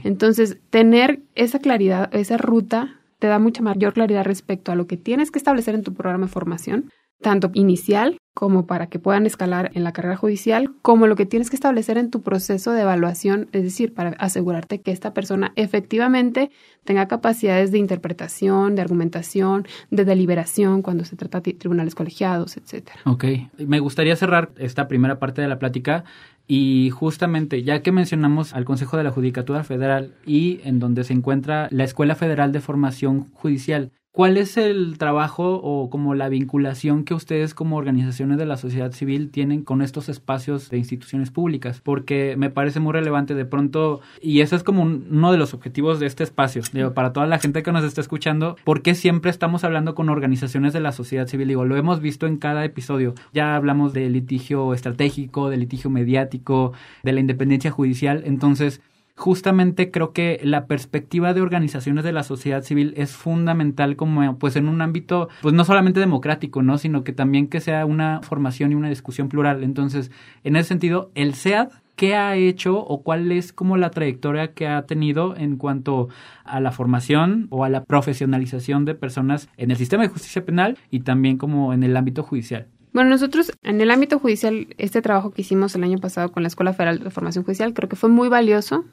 Entonces, 0.04 0.58
tener 0.70 1.22
esa 1.36 1.60
claridad, 1.60 2.14
esa 2.14 2.38
ruta 2.38 3.00
te 3.26 3.30
da 3.30 3.40
mucha 3.40 3.64
mayor 3.64 3.94
claridad 3.94 4.24
respecto 4.24 4.72
a 4.72 4.76
lo 4.76 4.86
que 4.86 4.98
tienes 4.98 5.32
que 5.32 5.40
establecer 5.40 5.74
en 5.74 5.82
tu 5.82 5.96
programa 5.96 6.28
de 6.28 6.32
formación, 6.32 6.92
tanto 7.24 7.50
inicial 7.56 8.20
como 8.36 8.68
para 8.68 8.86
que 8.86 9.00
puedan 9.00 9.26
escalar 9.26 9.72
en 9.74 9.84
la 9.84 9.94
carrera 9.94 10.16
judicial, 10.16 10.76
como 10.84 11.08
lo 11.08 11.16
que 11.16 11.26
tienes 11.26 11.50
que 11.50 11.56
establecer 11.56 11.98
en 11.98 12.12
tu 12.12 12.22
proceso 12.22 12.72
de 12.72 12.82
evaluación, 12.82 13.50
es 13.52 13.64
decir, 13.64 13.96
para 13.96 14.12
asegurarte 14.20 14.82
que 14.82 14.92
esta 14.92 15.16
persona 15.16 15.54
efectivamente 15.56 16.52
tenga 16.84 17.08
capacidades 17.08 17.72
de 17.72 17.80
interpretación, 17.80 18.76
de 18.76 18.84
argumentación, 18.84 19.66
de 19.90 20.06
deliberación 20.06 20.84
cuando 20.84 21.04
se 21.04 21.16
trata 21.16 21.40
de 21.40 21.54
tribunales 21.54 21.96
colegiados, 21.96 22.58
etcétera. 22.58 23.00
Ok, 23.06 23.26
me 23.58 23.80
gustaría 23.80 24.16
cerrar 24.16 24.52
esta 24.58 24.88
primera 24.88 25.18
parte 25.18 25.42
de 25.42 25.48
la 25.48 25.58
plática 25.58 26.04
y 26.48 26.92
justamente, 26.92 27.64
ya 27.64 27.82
que 27.82 27.92
mencionamos 27.92 28.54
al 28.54 28.66
Consejo 28.66 28.98
de 28.98 29.04
la 29.04 29.12
Judicatura 29.12 29.64
Federal 29.64 30.14
y 30.26 30.60
en 30.64 30.80
donde 30.80 31.04
se 31.04 31.14
encuentra 31.14 31.68
la 31.72 31.84
Escuela 31.84 32.16
Federal 32.16 32.52
de 32.52 32.62
Formación 32.62 33.32
Judicial, 33.34 33.92
¿Cuál 34.16 34.38
es 34.38 34.56
el 34.56 34.98
trabajo 34.98 35.60
o 35.62 35.90
como 35.90 36.16
la 36.16 36.30
vinculación 36.30 37.04
que 37.04 37.14
ustedes 37.14 37.54
como 37.54 37.76
organizaciones 37.76 38.38
de 38.38 38.46
la 38.46 38.56
sociedad 38.56 38.94
civil 38.94 39.30
tienen 39.30 39.62
con 39.62 39.82
estos 39.82 40.08
espacios 40.08 40.70
de 40.70 40.78
instituciones 40.78 41.32
públicas? 41.32 41.82
Porque 41.84 42.36
me 42.38 42.50
parece 42.50 42.80
muy 42.80 42.94
relevante 42.94 43.36
de 43.36 43.44
pronto, 43.44 44.00
y 44.22 44.40
eso 44.40 44.56
es 44.56 44.64
como 44.64 44.84
uno 44.84 45.34
de 45.34 45.38
los 45.38 45.54
objetivos 45.54 46.00
de 46.00 46.06
este 46.06 46.24
espacio, 46.24 46.62
digo, 46.72 46.94
para 46.94 47.12
toda 47.12 47.28
la 47.28 47.40
gente 47.40 47.62
que 47.62 47.74
nos 47.74 47.84
está 47.84 48.00
escuchando, 48.00 48.56
porque 48.64 48.96
siempre 48.96 49.32
estamos 49.32 49.66
hablando 49.66 49.96
con 49.96 50.08
organizaciones 50.08 50.72
de 50.72 50.80
la 50.80 50.94
sociedad 50.94 51.28
civil? 51.28 51.50
Digo, 51.50 51.66
lo 51.66 51.76
hemos 51.76 52.00
visto 52.00 52.26
en 52.26 52.38
cada 52.38 52.64
episodio. 52.64 53.16
Ya 53.34 53.58
hablamos 53.58 53.92
de 53.92 54.10
litigio 54.10 54.74
estratégico, 54.74 55.50
de 55.50 55.58
litigio 55.58 55.90
mediático, 55.90 56.72
de 57.04 57.12
la 57.12 57.20
independencia 57.20 57.70
judicial. 57.70 58.24
Entonces, 58.26 58.80
justamente 59.16 59.92
creo 59.92 60.12
que 60.12 60.40
la 60.44 60.68
perspectiva 60.68 61.34
de 61.34 61.42
organizaciones 61.42 62.04
de 62.04 62.12
la 62.12 62.24
sociedad 62.24 62.64
civil 62.64 62.94
es 62.98 63.14
fundamental 63.14 63.96
como 63.96 64.38
pues 64.38 64.56
en 64.56 64.68
un 64.68 64.82
ámbito 64.82 65.30
pues 65.42 65.54
no 65.54 65.64
solamente 65.64 66.00
democrático, 66.00 66.62
¿no? 66.62 66.78
sino 66.78 67.04
que 67.04 67.14
también 67.14 67.48
que 67.48 67.62
sea 67.62 67.86
una 67.86 68.22
formación 68.22 68.72
y 68.72 68.76
una 68.76 68.90
discusión 68.90 69.30
plural. 69.30 69.64
Entonces, 69.64 70.12
en 70.44 70.56
ese 70.56 70.70
sentido, 70.70 71.12
el 71.16 71.34
SEAD 71.34 71.70
qué 71.96 72.16
ha 72.16 72.36
hecho 72.36 72.78
o 72.78 73.04
cuál 73.04 73.32
es 73.32 73.54
como 73.54 73.78
la 73.78 73.90
trayectoria 73.90 74.54
que 74.54 74.68
ha 74.68 74.86
tenido 74.86 75.36
en 75.38 75.58
cuanto 75.58 76.10
a 76.44 76.60
la 76.60 76.72
formación 76.72 77.48
o 77.50 77.64
a 77.64 77.70
la 77.70 77.84
profesionalización 77.84 78.86
de 78.86 78.96
personas 78.96 79.50
en 79.58 79.72
el 79.72 79.78
sistema 79.78 80.04
de 80.04 80.10
justicia 80.10 80.46
penal 80.46 80.78
y 80.92 81.02
también 81.02 81.38
como 81.38 81.74
en 81.74 81.84
el 81.84 81.96
ámbito 81.96 82.24
judicial. 82.24 82.68
Bueno, 82.96 83.10
nosotros 83.10 83.52
en 83.62 83.82
el 83.82 83.92
ámbito 83.92 84.20
judicial, 84.20 84.68
este 84.78 85.02
trabajo 85.02 85.32
que 85.32 85.42
hicimos 85.42 85.76
el 85.76 85.84
año 85.84 85.98
pasado 85.98 86.32
con 86.32 86.44
la 86.44 86.48
Escuela 86.48 86.72
Federal 86.72 87.00
de 87.00 87.10
Formación 87.10 87.44
Judicial, 87.44 87.74
creo 87.74 87.90
que 87.90 87.98
fue 87.98 88.08
muy 88.08 88.30
valioso. 88.30 88.86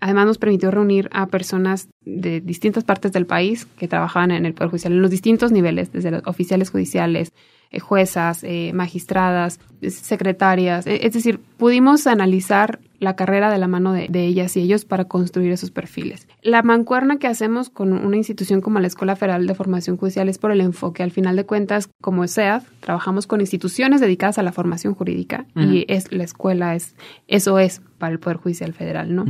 Además, 0.00 0.26
nos 0.26 0.36
permitió 0.36 0.70
reunir 0.70 1.08
a 1.14 1.28
personas 1.28 1.88
de 2.04 2.42
distintas 2.42 2.84
partes 2.84 3.10
del 3.12 3.24
país 3.24 3.64
que 3.64 3.88
trabajaban 3.88 4.32
en 4.32 4.44
el 4.44 4.52
Poder 4.52 4.68
Judicial, 4.68 4.92
en 4.92 5.00
los 5.00 5.10
distintos 5.10 5.50
niveles, 5.50 5.90
desde 5.94 6.10
los 6.10 6.26
oficiales 6.26 6.68
judiciales, 6.68 7.32
eh, 7.70 7.80
juezas, 7.80 8.44
eh, 8.44 8.72
magistradas, 8.74 9.60
secretarias. 9.80 10.86
E, 10.86 11.06
es 11.06 11.14
decir, 11.14 11.40
pudimos 11.56 12.06
analizar 12.06 12.80
la 13.00 13.16
carrera 13.16 13.50
de 13.50 13.58
la 13.58 13.68
mano 13.68 13.92
de, 13.92 14.08
ellas 14.12 14.56
y 14.56 14.60
ellos 14.60 14.84
para 14.84 15.04
construir 15.04 15.52
esos 15.52 15.70
perfiles. 15.70 16.26
La 16.42 16.62
mancuerna 16.62 17.18
que 17.18 17.26
hacemos 17.26 17.70
con 17.70 17.92
una 17.92 18.16
institución 18.16 18.60
como 18.60 18.80
la 18.80 18.88
Escuela 18.88 19.16
Federal 19.16 19.46
de 19.46 19.54
Formación 19.54 19.96
Judicial 19.96 20.28
es 20.28 20.38
por 20.38 20.50
el 20.50 20.60
enfoque. 20.60 21.02
Al 21.02 21.10
final 21.10 21.36
de 21.36 21.46
cuentas, 21.46 21.88
como 22.00 22.26
SEAD, 22.26 22.62
trabajamos 22.80 23.26
con 23.26 23.40
instituciones 23.40 24.00
dedicadas 24.00 24.38
a 24.38 24.42
la 24.42 24.52
formación 24.52 24.94
jurídica 24.94 25.46
y 25.54 25.84
es 25.88 26.12
la 26.12 26.24
escuela 26.24 26.74
es 26.74 26.94
eso 27.26 27.58
es 27.58 27.80
para 27.98 28.12
el 28.12 28.20
Poder 28.20 28.38
Judicial 28.38 28.72
Federal, 28.72 29.14
¿no? 29.14 29.24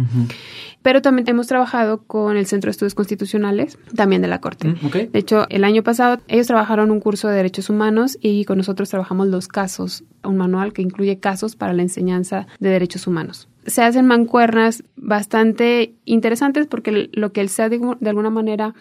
Pero 0.83 1.03
también 1.03 1.29
hemos 1.29 1.47
trabajado 1.47 2.03
con 2.03 2.37
el 2.37 2.47
Centro 2.47 2.69
de 2.69 2.73
Estudios 2.73 2.95
Constitucionales, 2.95 3.79
también 3.95 4.23
de 4.23 4.29
la 4.29 4.41
Corte. 4.41 4.75
De 5.13 5.19
hecho, 5.19 5.47
el 5.49 5.65
año 5.65 5.83
pasado 5.83 6.21
ellos 6.29 6.47
trabajaron 6.47 6.91
un 6.91 7.01
curso 7.01 7.29
de 7.29 7.37
Derechos 7.37 7.71
Humanos 7.71 8.19
y 8.21 8.45
con 8.45 8.59
nosotros 8.59 8.89
trabajamos 8.91 9.29
los 9.29 9.49
casos, 9.49 10.05
un 10.23 10.37
manual 10.37 10.73
que 10.73 10.83
incluye 10.83 11.19
casos 11.19 11.57
para 11.57 11.73
la 11.73 11.83
enseñanza 11.83 12.47
de 12.61 12.69
derechos 12.69 13.07
humanos. 13.07 13.49
Se 13.69 13.83
hacen 13.83 14.07
mancuernas 14.07 14.83
bastante 14.97 15.95
interesantes 16.05 16.67
porque 16.67 17.09
lo 17.13 17.33
que 17.33 17.41
el 17.41 17.49
SEA 17.49 17.69
de 17.69 18.09
alguna 18.09 18.31
manera 18.31 18.75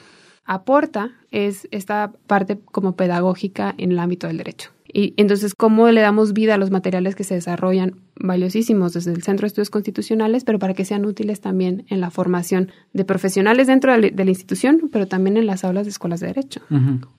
aporta 0.45 1.11
es 1.29 1.67
esta 1.71 2.11
parte 2.25 2.57
como 2.71 2.95
pedagógica 2.95 3.75
en 3.77 3.91
el 3.91 3.99
ámbito 3.99 4.27
del 4.27 4.37
derecho. 4.37 4.71
Y 4.91 5.13
entonces, 5.17 5.53
¿cómo 5.53 5.89
le 5.89 6.01
damos 6.01 6.33
vida 6.33 6.55
a 6.55 6.57
los 6.57 6.71
materiales 6.71 7.15
que 7.15 7.23
se 7.23 7.35
desarrollan 7.35 7.95
valiosísimos 8.15 8.93
desde 8.93 9.11
el 9.11 9.21
Centro 9.21 9.43
de 9.43 9.47
Estudios 9.47 9.69
Constitucionales, 9.69 10.43
pero 10.43 10.59
para 10.59 10.73
que 10.73 10.85
sean 10.85 11.05
útiles 11.05 11.41
también 11.41 11.85
en 11.89 12.01
la 12.01 12.09
formación 12.09 12.71
de 12.93 13.05
profesionales 13.05 13.67
dentro 13.67 13.93
de 13.93 14.11
la 14.11 14.29
institución, 14.29 14.89
pero 14.91 15.07
también 15.07 15.37
en 15.37 15.45
las 15.45 15.63
aulas 15.63 15.85
de 15.85 15.91
escuelas 15.91 16.19
de 16.19 16.27
derecho? 16.27 16.61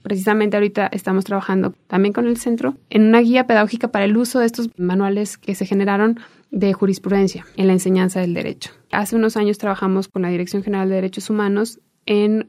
Precisamente 0.03 0.57
ahorita 0.57 0.89
estamos 0.93 1.25
trabajando 1.25 1.75
también 1.87 2.13
con 2.13 2.27
el 2.27 2.37
centro 2.37 2.77
en 2.91 3.03
una 3.03 3.21
guía 3.21 3.47
pedagógica 3.47 3.89
para 3.89 4.05
el 4.05 4.17
uso 4.17 4.41
de 4.41 4.47
estos 4.47 4.71
manuales 4.77 5.39
que 5.39 5.55
se 5.55 5.67
generaron 5.67 6.19
de 6.51 6.73
jurisprudencia 6.73 7.47
en 7.57 7.67
la 7.67 7.75
enseñanza 7.75 8.21
del 8.21 8.35
derecho. 8.35 8.71
Hace 8.91 9.17
unos 9.17 9.37
años 9.37 9.59
trabajamos 9.59 10.09
con 10.09 10.23
la 10.23 10.31
Dirección 10.31 10.63
General 10.63 10.89
de 10.89 10.95
Derechos 10.97 11.29
Humanos 11.31 11.79
en 12.07 12.49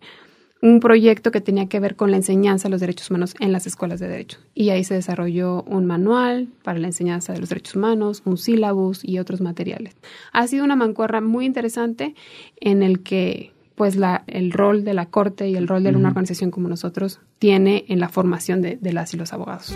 un 0.61 0.79
proyecto 0.79 1.31
que 1.31 1.41
tenía 1.41 1.67
que 1.67 1.79
ver 1.79 1.95
con 1.95 2.11
la 2.11 2.17
enseñanza 2.17 2.67
de 2.67 2.71
los 2.71 2.81
derechos 2.81 3.09
humanos 3.09 3.35
en 3.39 3.51
las 3.51 3.65
escuelas 3.65 3.99
de 3.99 4.07
derecho. 4.07 4.39
Y 4.53 4.69
ahí 4.69 4.83
se 4.83 4.93
desarrolló 4.93 5.63
un 5.63 5.85
manual 5.85 6.49
para 6.63 6.79
la 6.79 6.87
enseñanza 6.87 7.33
de 7.33 7.39
los 7.39 7.49
derechos 7.49 7.75
humanos, 7.75 8.21
un 8.25 8.37
sílabus 8.37 9.03
y 9.03 9.19
otros 9.19 9.41
materiales. 9.41 9.95
Ha 10.33 10.47
sido 10.47 10.65
una 10.65 10.75
mancuerra 10.75 11.21
muy 11.21 11.45
interesante 11.45 12.15
en 12.59 12.83
el 12.83 13.01
que 13.01 13.53
pues 13.75 13.95
la, 13.95 14.25
el 14.27 14.51
rol 14.51 14.83
de 14.83 14.93
la 14.93 15.05
corte 15.05 15.47
y 15.47 15.55
el 15.55 15.65
rol 15.65 15.83
de 15.83 15.91
una 15.91 16.09
organización 16.09 16.51
como 16.51 16.67
nosotros 16.67 17.21
tiene 17.37 17.85
en 17.87 18.01
la 18.01 18.09
formación 18.09 18.61
de, 18.61 18.75
de 18.75 18.91
las 18.91 19.13
y 19.13 19.17
los 19.17 19.31
abogados. 19.31 19.73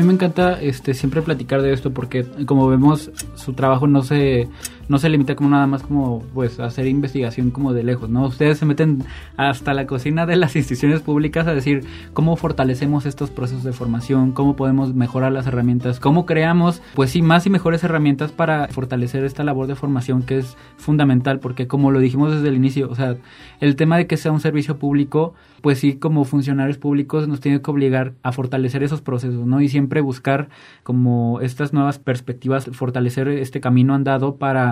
Encanta 0.00 0.60
este, 0.60 0.94
siempre 0.94 1.22
platicar 1.22 1.62
de 1.62 1.72
esto 1.72 1.92
porque 1.92 2.24
como 2.46 2.68
vemos 2.68 3.10
su 3.34 3.52
trabajo 3.52 3.86
no 3.86 4.02
se, 4.02 4.48
no 4.88 4.98
se 4.98 5.08
limita 5.08 5.34
como 5.34 5.50
nada 5.50 5.66
más 5.66 5.82
como 5.82 6.20
pues 6.34 6.60
hacer 6.60 6.86
investigación 6.86 7.50
como 7.50 7.72
de 7.72 7.82
lejos, 7.82 8.10
¿no? 8.10 8.26
Ustedes 8.26 8.58
se 8.58 8.66
meten 8.66 9.04
hasta 9.36 9.74
la 9.74 9.86
cocina 9.86 10.26
de 10.26 10.36
las 10.36 10.56
instituciones 10.56 11.00
públicas 11.00 11.46
a 11.46 11.54
decir 11.54 11.84
cómo 12.12 12.36
fortalecemos 12.36 13.06
estos 13.06 13.30
procesos 13.30 13.64
de 13.64 13.72
formación, 13.72 14.32
cómo 14.32 14.56
podemos 14.56 14.94
mejorar 14.94 15.32
las 15.32 15.46
herramientas, 15.46 16.00
cómo 16.00 16.26
creamos 16.26 16.82
pues 16.94 17.10
sí 17.10 17.22
más 17.22 17.46
y 17.46 17.50
mejores 17.50 17.84
herramientas 17.84 18.32
para 18.32 18.68
fortalecer 18.68 19.24
esta 19.24 19.44
labor 19.44 19.66
de 19.66 19.74
formación 19.74 20.22
que 20.22 20.38
es 20.38 20.56
fundamental 20.76 21.40
porque 21.40 21.66
como 21.66 21.90
lo 21.90 22.00
dijimos 22.00 22.32
desde 22.32 22.48
el 22.48 22.56
inicio, 22.56 22.90
o 22.90 22.94
sea, 22.94 23.16
el 23.60 23.76
tema 23.76 23.96
de 23.96 24.06
que 24.06 24.16
sea 24.16 24.32
un 24.32 24.40
servicio 24.40 24.78
público 24.78 25.34
pues 25.62 25.78
sí, 25.78 25.94
como 25.94 26.24
funcionarios 26.24 26.76
públicos 26.76 27.28
nos 27.28 27.40
tiene 27.40 27.62
que 27.62 27.70
obligar 27.70 28.14
a 28.24 28.32
fortalecer 28.32 28.82
esos 28.82 29.00
procesos, 29.00 29.46
¿no? 29.46 29.60
Y 29.60 29.68
siempre 29.68 30.00
buscar 30.00 30.48
como 30.82 31.40
estas 31.40 31.72
nuevas 31.72 32.00
perspectivas, 32.00 32.68
fortalecer 32.72 33.28
este 33.28 33.60
camino 33.60 33.94
andado 33.94 34.36
para 34.36 34.71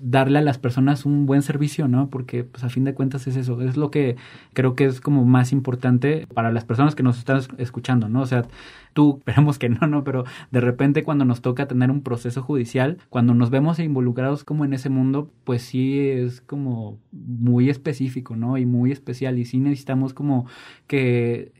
darle 0.00 0.38
a 0.38 0.42
las 0.42 0.58
personas 0.58 1.04
un 1.04 1.26
buen 1.26 1.42
servicio, 1.42 1.88
¿no? 1.88 2.08
Porque 2.08 2.44
pues 2.44 2.64
a 2.64 2.68
fin 2.68 2.84
de 2.84 2.94
cuentas 2.94 3.26
es 3.26 3.36
eso, 3.36 3.60
es 3.62 3.76
lo 3.76 3.90
que 3.90 4.16
creo 4.52 4.74
que 4.74 4.86
es 4.86 5.00
como 5.00 5.24
más 5.24 5.52
importante 5.52 6.26
para 6.32 6.52
las 6.52 6.64
personas 6.64 6.94
que 6.94 7.02
nos 7.02 7.18
están 7.18 7.40
escuchando, 7.58 8.08
¿no? 8.08 8.22
O 8.22 8.26
sea, 8.26 8.44
tú, 8.92 9.16
esperamos 9.18 9.58
que 9.58 9.68
no, 9.68 9.86
no, 9.86 10.04
pero 10.04 10.24
de 10.50 10.60
repente 10.60 11.04
cuando 11.04 11.24
nos 11.24 11.42
toca 11.42 11.68
tener 11.68 11.90
un 11.90 12.02
proceso 12.02 12.42
judicial, 12.42 12.98
cuando 13.08 13.34
nos 13.34 13.50
vemos 13.50 13.78
involucrados 13.78 14.44
como 14.44 14.64
en 14.64 14.72
ese 14.72 14.88
mundo, 14.90 15.30
pues 15.44 15.62
sí 15.62 15.98
es 15.98 16.40
como 16.40 16.98
muy 17.12 17.70
específico, 17.70 18.36
¿no? 18.36 18.58
Y 18.58 18.66
muy 18.66 18.92
especial 18.92 19.38
y 19.38 19.44
sí 19.44 19.58
necesitamos 19.58 20.14
como 20.14 20.46
que 20.86 21.52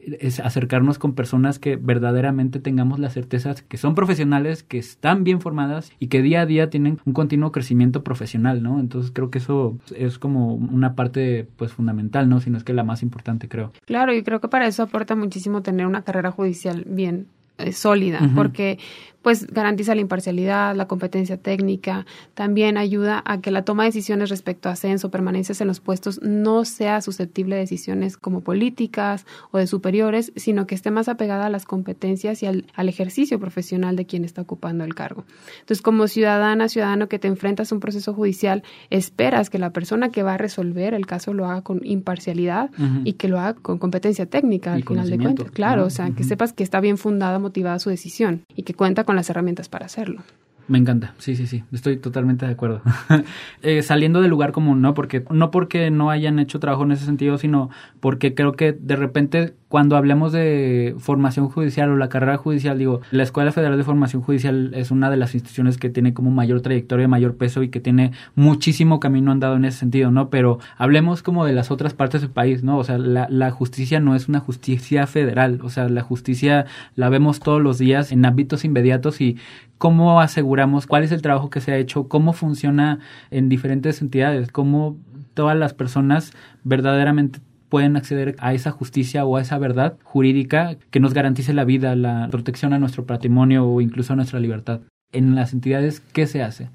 acercarnos 0.43 0.99
con 0.99 1.15
personas 1.15 1.59
que 1.59 1.77
verdaderamente 1.77 2.61
tengamos 2.61 2.99
la 2.99 3.11
certeza 3.11 3.55
que 3.69 3.77
son 3.77 3.95
profesionales, 3.95 4.63
que 4.63 4.79
están 4.79 5.25
bien 5.25 5.41
formadas 5.41 5.93
y 5.99 6.09
que 6.09 6.23
día 6.23 6.43
a 6.43 6.47
día 6.47 6.71
tienen 6.71 6.99
un 7.05 7.13
continuo 7.13 7.53
crecimiento 7.53 8.03
profesional, 8.03 8.30
¿no? 8.39 8.81
Entonces 8.81 9.11
creo 9.13 9.31
que 9.31 9.39
eso 9.39 9.79
es 9.97 10.19
como 10.19 10.55
una 10.55 10.95
parte 10.95 11.49
pues 11.57 11.73
fundamental, 11.73 12.29
¿no? 12.29 12.41
Si 12.41 12.51
no 12.51 12.59
es 12.59 12.65
que 12.65 12.73
la 12.73 12.85
más 12.85 13.03
importante, 13.03 13.49
creo. 13.49 13.73
Claro, 13.87 14.15
y 14.15 14.23
creo 14.23 14.41
que 14.41 14.49
para 14.49 14.67
eso 14.67 14.83
aporta 14.83 15.17
muchísimo 15.17 15.63
tener 15.63 15.87
una 15.87 16.03
carrera 16.03 16.31
judicial 16.31 16.85
bien 16.87 17.27
eh, 17.59 17.73
sólida, 17.73 18.21
porque 18.35 18.79
pues 19.23 19.47
garantiza 19.47 19.95
la 19.95 20.01
imparcialidad, 20.01 20.75
la 20.75 20.87
competencia 20.87 21.37
técnica, 21.37 22.07
también 22.35 22.79
ayuda 22.79 23.23
a 23.27 23.41
que 23.41 23.51
la 23.51 23.65
toma 23.65 23.83
de 23.83 23.89
decisiones 23.89 24.31
respecto 24.31 24.69
a 24.69 24.73
ascenso, 24.73 25.11
permanencias 25.11 25.61
en 25.61 25.69
los 25.69 25.81
puestos 25.81 26.21
no 26.23 26.65
sea 26.65 27.01
susceptible 27.01 27.57
de 27.57 27.63
decisiones 27.63 28.17
como 28.17 28.41
políticas 28.41 29.27
o 29.51 29.59
de 29.59 29.67
superiores, 29.67 30.33
sino 30.37 30.67
que 30.67 30.75
esté 30.75 30.91
más 30.91 31.09
apegada 31.09 31.47
a 31.47 31.51
las 31.51 31.65
competencias 31.65 32.43
y 32.43 32.47
al, 32.47 32.65
ejercicio 32.91 33.39
profesional 33.39 33.95
de 33.95 34.05
quien 34.05 34.25
está 34.25 34.43
ocupando 34.43 34.83
el 34.83 34.97
cargo. 34.97 35.25
Entonces, 35.61 35.81
como 35.81 36.09
ciudadana, 36.09 36.69
ciudadano 36.69 37.09
que 37.09 37.21
te 37.21 37.29
enfrentas 37.29 37.71
a 37.71 37.75
un 37.77 37.81
proceso 37.81 38.15
judicial, 38.15 38.65
esperas 38.91 39.49
que 39.49 39.61
la 39.61 39.71
persona 39.71 40.11
que 40.11 40.25
va 40.25 40.35
a 40.35 40.39
resolver 40.39 40.93
el 40.93 41.07
caso 41.07 41.33
lo 41.33 41.47
haga 41.47 41.63
con 41.63 41.81
imparcialidad 41.85 42.71
y 43.05 43.13
que 43.13 43.29
lo 43.29 43.39
haga 43.39 43.55
con 43.55 43.79
competencia 43.79 44.27
técnica 44.27 44.73
al 44.73 44.83
final 44.83 45.09
de 45.09 45.19
cuentas. 45.19 45.51
Claro, 45.53 45.85
o 45.85 45.91
sea, 45.91 46.11
que 46.11 46.25
sepas 46.25 46.53
que 46.53 46.65
está 46.65 46.81
bien 46.81 46.99
fundada, 46.99 47.39
motivada 47.39 47.79
su 47.79 47.91
decisión 47.91 48.43
y 48.57 48.65
que 48.65 48.75
cuenta 48.75 49.05
con 49.05 49.10
con 49.11 49.17
las 49.17 49.29
herramientas 49.29 49.69
para 49.69 49.87
hacerlo. 49.87 50.23
Me 50.71 50.79
encanta, 50.79 51.15
sí, 51.19 51.35
sí, 51.35 51.49
sí, 51.49 51.65
estoy 51.73 51.97
totalmente 51.97 52.47
de 52.47 52.53
acuerdo. 52.53 52.81
Eh, 53.63 53.83
saliendo 53.83 54.23
del 54.23 54.31
lugar 54.31 54.53
común, 54.53 54.81
¿no? 54.81 54.95
Porque 54.95 55.25
no 55.31 55.51
porque 55.51 55.91
no 55.91 56.11
hayan 56.11 56.39
hecho 56.39 56.61
trabajo 56.61 56.85
en 56.85 56.93
ese 56.93 57.05
sentido, 57.05 57.37
sino 57.37 57.69
porque 57.99 58.35
creo 58.35 58.53
que 58.53 58.73
de 58.73 58.97
repente 58.97 59.55
cuando 59.69 59.97
hablemos 59.97 60.33
de 60.33 60.95
formación 60.99 61.49
judicial 61.49 61.91
o 61.91 61.97
la 61.97 62.09
carrera 62.09 62.37
judicial, 62.39 62.79
digo, 62.79 63.03
la 63.11 63.23
Escuela 63.23 63.53
Federal 63.53 63.77
de 63.77 63.85
Formación 63.85 64.23
Judicial 64.23 64.73
es 64.75 64.91
una 64.91 65.11
de 65.11 65.17
las 65.17 65.35
instituciones 65.35 65.77
que 65.77 65.91
tiene 65.91 66.15
como 66.15 66.31
mayor 66.31 66.61
trayectoria, 66.61 67.07
mayor 67.07 67.37
peso 67.37 67.63
y 67.63 67.69
que 67.69 67.81
tiene 67.81 68.13
muchísimo 68.35 68.99
camino 68.99 69.31
andado 69.31 69.57
en 69.57 69.65
ese 69.65 69.79
sentido, 69.79 70.11
¿no? 70.11 70.31
Pero 70.31 70.59
hablemos 70.77 71.23
como 71.23 71.45
de 71.45 71.53
las 71.53 71.71
otras 71.71 71.95
partes 71.95 72.23
del 72.23 72.31
país, 72.31 72.65
¿no? 72.65 72.79
O 72.79 72.85
sea, 72.85 72.99
la, 72.99 73.29
la 73.29 73.51
justicia 73.51 74.01
no 74.01 74.17
es 74.17 74.29
una 74.29 74.41
justicia 74.41 75.07
federal, 75.07 75.61
o 75.63 75.69
sea, 75.69 75.89
la 75.89 76.03
justicia 76.03 76.67
la 76.97 77.09
vemos 77.09 77.41
todos 77.41 77.61
los 77.61 77.79
días 77.79 78.13
en 78.13 78.25
ámbitos 78.25 78.65
inmediatos 78.65 79.21
y 79.21 79.37
cómo 79.81 80.21
aseguramos 80.21 80.87
cuál 80.87 81.05
es 81.05 81.11
el 81.11 81.23
trabajo 81.23 81.49
que 81.49 81.63
se 81.63 81.73
ha 81.73 81.79
hecho, 81.79 82.07
cómo 82.07 82.35
funciona 82.35 82.99
en 83.31 83.49
diferentes 83.49 84.03
entidades, 84.03 84.53
cómo 84.53 84.99
todas 85.33 85.57
las 85.57 85.73
personas 85.73 86.35
verdaderamente 86.65 87.41
pueden 87.71 87.97
acceder 87.97 88.37
a 88.41 88.53
esa 88.53 88.73
justicia 88.73 89.25
o 89.25 89.39
a 89.39 89.41
esa 89.41 89.57
verdad 89.57 89.97
jurídica 90.05 90.77
que 90.91 91.01
nos 91.01 91.15
garantice 91.15 91.55
la 91.55 91.65
vida, 91.65 91.97
la 91.97 92.29
protección 92.31 92.75
a 92.75 92.79
nuestro 92.79 93.07
patrimonio 93.07 93.67
o 93.67 93.81
incluso 93.81 94.13
a 94.13 94.17
nuestra 94.17 94.39
libertad. 94.39 94.83
En 95.13 95.35
las 95.35 95.55
entidades, 95.55 96.01
¿qué 96.01 96.27
se 96.27 96.43
hace? 96.43 96.69